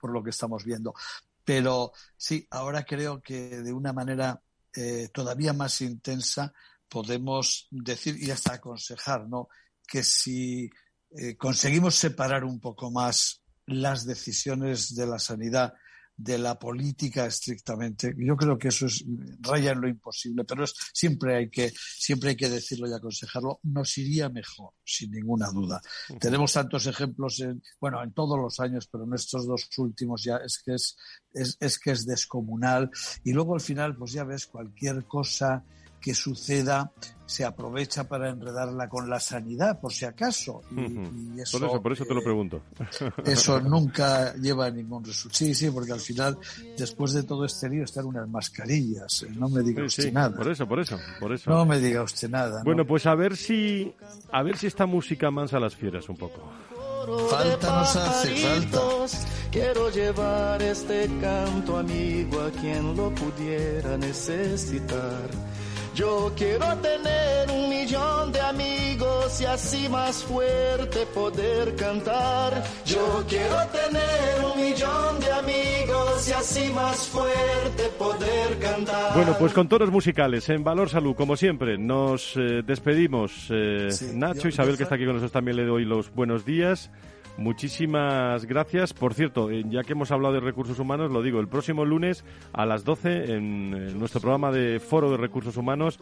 [0.00, 0.94] por lo que estamos viendo.
[1.44, 4.40] Pero sí, ahora creo que de una manera
[4.74, 6.54] eh, todavía más intensa
[6.88, 9.48] podemos decir y hasta aconsejar, ¿no?
[9.86, 10.70] Que si
[11.10, 15.74] eh, conseguimos separar un poco más las decisiones de la sanidad
[16.18, 18.12] de la política estrictamente.
[18.18, 19.04] Yo creo que eso es
[19.40, 23.60] raya en lo imposible, pero es, siempre hay que siempre hay que decirlo y aconsejarlo.
[23.62, 25.80] Nos iría mejor, sin ninguna duda.
[26.18, 30.38] Tenemos tantos ejemplos en bueno en todos los años, pero en estos dos últimos ya
[30.38, 30.96] es que es,
[31.32, 32.90] es, es que es descomunal.
[33.22, 35.64] Y luego al final, pues ya ves cualquier cosa
[36.00, 36.92] que suceda
[37.28, 40.62] se aprovecha para enredarla con la sanidad, por si acaso.
[40.74, 42.62] Y, eso, por eso, por eso te lo pregunto.
[43.24, 45.36] eso nunca lleva a ningún resultado.
[45.36, 46.38] Sí, sí, porque al final,
[46.78, 49.24] después de todo este lío, están unas mascarillas.
[49.24, 50.34] Eh, no me diga usted nada.
[50.34, 51.50] Por eso, por eso, por eso.
[51.50, 52.62] No me diga usted nada.
[52.64, 53.94] Bueno, pues a ver si,
[54.32, 56.50] a ver si esta música mansa las fieras un poco.
[57.28, 58.80] Falta nos hace falta.
[59.50, 65.28] Quiero llevar este canto amigo a quien lo pudiera necesitar.
[65.94, 72.62] Yo quiero tener un millón de amigos y así más fuerte poder cantar.
[72.84, 79.14] Yo quiero tener un millón de amigos y así más fuerte poder cantar.
[79.14, 83.48] Bueno, pues con toros musicales en Valor Salud, como siempre, nos eh, despedimos.
[83.50, 86.90] Eh, Nacho, Isabel, que está aquí con nosotros, también le doy los buenos días.
[87.38, 88.92] Muchísimas gracias.
[88.92, 92.24] Por cierto, eh, ya que hemos hablado de recursos humanos, lo digo, el próximo lunes
[92.52, 96.00] a las 12 en nuestro programa de Foro de Recursos Humanos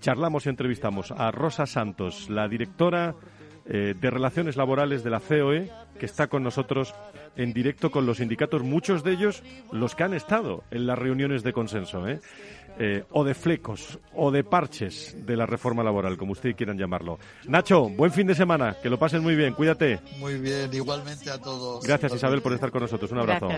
[0.00, 3.14] charlamos y entrevistamos a Rosa Santos, la directora
[3.68, 6.94] eh, de Relaciones Laborales de la COE, que está con nosotros
[7.36, 9.42] en directo con los sindicatos, muchos de ellos
[9.72, 12.06] los que han estado en las reuniones de consenso.
[12.08, 12.20] ¿eh?
[12.78, 17.18] Eh, o de flecos o de parches de la reforma laboral, como ustedes quieran llamarlo.
[17.48, 19.98] Nacho, buen fin de semana, que lo pasen muy bien, cuídate.
[20.18, 21.82] Muy bien, igualmente a todos.
[21.82, 23.48] Gracias Isabel por estar con nosotros, un abrazo.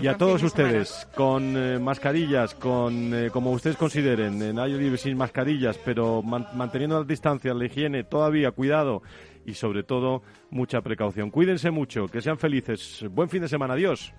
[0.00, 5.18] y a todos ustedes, con eh, mascarillas, con eh, como ustedes consideren, en hay sin
[5.18, 9.02] mascarillas, pero manteniendo las distancias, la higiene, todavía, cuidado
[9.46, 11.30] y sobre todo mucha precaución.
[11.30, 13.04] Cuídense mucho, que sean felices.
[13.10, 14.12] Buen fin de semana, adiós.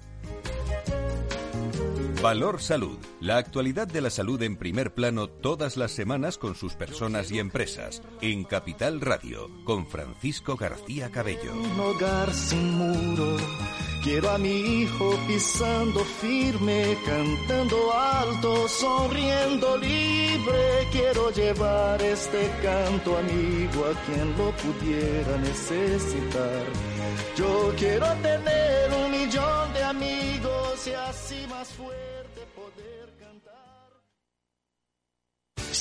[2.23, 2.97] Valor Salud.
[3.19, 7.39] La actualidad de la salud en primer plano todas las semanas con sus personas y
[7.39, 8.01] empresas.
[8.21, 11.53] En Capital Radio, con Francisco García Cabello.
[11.53, 13.35] Un hogar sin muro.
[14.05, 20.87] Quiero a mi hijo pisando firme, cantando alto, sonriendo libre.
[20.93, 26.63] Quiero llevar este canto amigo a quien lo pudiera necesitar.
[27.35, 32.12] Yo quiero tener un millón de amigos y así más fuerte